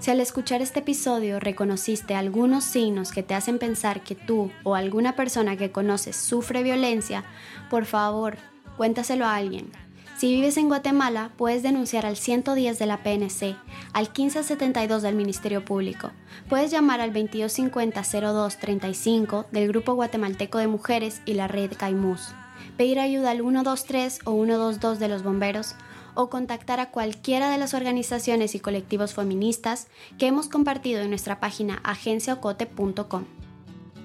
Si 0.00 0.10
al 0.10 0.20
escuchar 0.20 0.60
este 0.60 0.80
episodio 0.80 1.40
reconociste 1.40 2.14
algunos 2.14 2.64
signos 2.64 3.10
que 3.10 3.22
te 3.22 3.32
hacen 3.34 3.58
pensar 3.58 4.02
que 4.02 4.14
tú 4.14 4.50
o 4.62 4.74
alguna 4.74 5.16
persona 5.16 5.56
que 5.56 5.72
conoces 5.72 6.16
sufre 6.16 6.62
violencia, 6.62 7.24
por 7.70 7.86
favor, 7.86 8.36
cuéntaselo 8.76 9.24
a 9.24 9.36
alguien. 9.36 9.72
Si 10.16 10.32
vives 10.32 10.58
en 10.58 10.68
Guatemala, 10.68 11.32
puedes 11.36 11.64
denunciar 11.64 12.06
al 12.06 12.16
110 12.16 12.78
de 12.78 12.86
la 12.86 13.02
PNC, 13.02 13.56
al 13.92 14.04
1572 14.04 15.02
del 15.02 15.16
Ministerio 15.16 15.64
Público. 15.64 16.12
Puedes 16.48 16.70
llamar 16.70 17.00
al 17.00 17.12
2250-0235 17.12 19.46
del 19.50 19.66
Grupo 19.68 19.94
Guatemalteco 19.94 20.58
de 20.58 20.68
Mujeres 20.68 21.20
y 21.24 21.32
la 21.34 21.48
Red 21.48 21.72
Caimus. 21.76 22.32
Pedir 22.76 23.00
ayuda 23.00 23.32
al 23.32 23.38
123 23.38 24.20
o 24.24 24.34
122 24.34 24.98
de 24.98 25.08
los 25.08 25.24
bomberos 25.24 25.74
o 26.14 26.30
contactar 26.30 26.80
a 26.80 26.90
cualquiera 26.90 27.50
de 27.50 27.58
las 27.58 27.74
organizaciones 27.74 28.54
y 28.54 28.60
colectivos 28.60 29.14
feministas 29.14 29.88
que 30.18 30.26
hemos 30.26 30.48
compartido 30.48 31.00
en 31.00 31.10
nuestra 31.10 31.40
página 31.40 31.80
agenciaocote.com. 31.84 33.24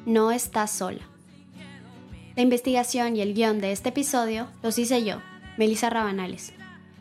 No 0.06 0.32
estás 0.32 0.72
sola. 0.72 1.02
La 2.36 2.43
investigación 2.43 3.15
y 3.15 3.22
el 3.22 3.34
guion 3.34 3.60
de 3.60 3.72
este 3.72 3.89
episodio 3.89 4.48
los 4.63 4.78
hice 4.80 5.04
yo, 5.04 5.17
Melissa 5.58 5.89
Rabanales. 5.89 6.54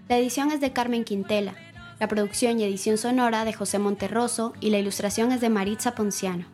La 0.08 0.18
edición 0.18 0.50
es 0.50 0.60
de 0.60 0.72
Carmen 0.72 1.04
Quintela, 1.04 1.54
la 2.00 2.08
producción 2.08 2.58
y 2.60 2.64
edición 2.64 2.98
sonora 2.98 3.44
de 3.44 3.52
José 3.52 3.78
Monterroso 3.78 4.52
y 4.60 4.70
la 4.70 4.78
ilustración 4.78 5.32
es 5.32 5.40
de 5.40 5.48
Maritza 5.48 5.94
Ponciano. 5.94 6.46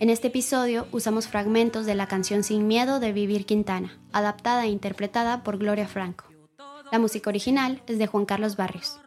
En 0.00 0.10
este 0.10 0.28
episodio 0.28 0.86
usamos 0.92 1.28
fragmentos 1.28 1.86
de 1.86 1.94
la 1.94 2.06
canción 2.06 2.42
Sin 2.42 2.66
Miedo 2.66 3.00
de 3.00 3.12
Vivir 3.12 3.46
Quintana, 3.46 3.98
adaptada 4.12 4.64
e 4.64 4.68
interpretada 4.68 5.42
por 5.42 5.58
Gloria 5.58 5.86
Franco. 5.86 6.29
La 6.92 6.98
música 6.98 7.30
original 7.30 7.80
es 7.86 7.98
de 7.98 8.06
Juan 8.08 8.24
Carlos 8.24 8.56
Barrios. 8.56 8.98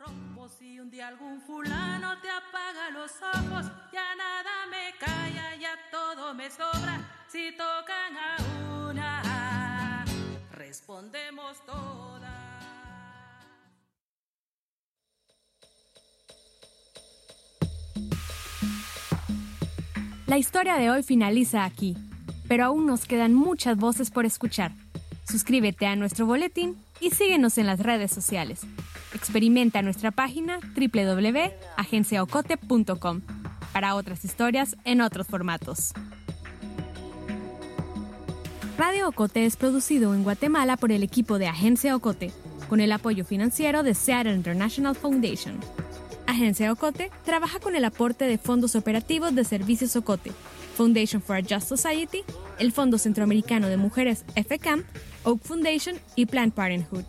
Respondemos 10.51 11.57
todas. 11.65 12.33
La 20.25 20.37
historia 20.37 20.75
de 20.75 20.89
hoy 20.89 21.03
finaliza 21.03 21.65
aquí, 21.65 21.97
pero 22.47 22.63
aún 22.65 22.85
nos 22.85 23.05
quedan 23.05 23.33
muchas 23.33 23.77
voces 23.77 24.09
por 24.09 24.25
escuchar. 24.25 24.71
Suscríbete 25.27 25.85
a 25.85 25.95
nuestro 25.97 26.25
boletín 26.25 26.77
y 27.03 27.11
síguenos 27.11 27.57
en 27.57 27.67
las 27.67 27.81
redes 27.81 28.11
sociales. 28.11 28.61
Experimenta 29.13 29.81
nuestra 29.81 30.11
página 30.11 30.59
www.agenciaocote.com 30.75 33.21
para 33.73 33.95
otras 33.95 34.23
historias 34.23 34.77
en 34.85 35.01
otros 35.01 35.27
formatos. 35.27 35.91
Radio 38.77 39.09
Ocote 39.09 39.45
es 39.45 39.57
producido 39.57 40.15
en 40.15 40.23
Guatemala 40.23 40.77
por 40.77 40.93
el 40.93 41.03
equipo 41.03 41.39
de 41.39 41.47
Agencia 41.47 41.93
Ocote, 41.95 42.31
con 42.69 42.79
el 42.79 42.93
apoyo 42.93 43.25
financiero 43.25 43.83
de 43.83 43.95
Seattle 43.95 44.33
International 44.33 44.95
Foundation. 44.95 45.59
Agencia 46.25 46.71
Ocote 46.71 47.11
trabaja 47.25 47.59
con 47.59 47.75
el 47.75 47.83
aporte 47.83 48.23
de 48.25 48.37
fondos 48.37 48.77
operativos 48.77 49.35
de 49.35 49.43
Servicios 49.43 49.97
Ocote, 49.97 50.31
Foundation 50.75 51.21
for 51.21 51.35
a 51.35 51.41
Just 51.41 51.67
Society, 51.67 52.23
el 52.59 52.71
Fondo 52.71 52.97
Centroamericano 52.97 53.67
de 53.67 53.77
Mujeres 53.77 54.25
FCAM, 54.35 54.83
Oak 55.23 55.41
Foundation 55.43 55.95
y 56.15 56.25
Planned 56.25 56.53
Parenthood. 56.53 57.05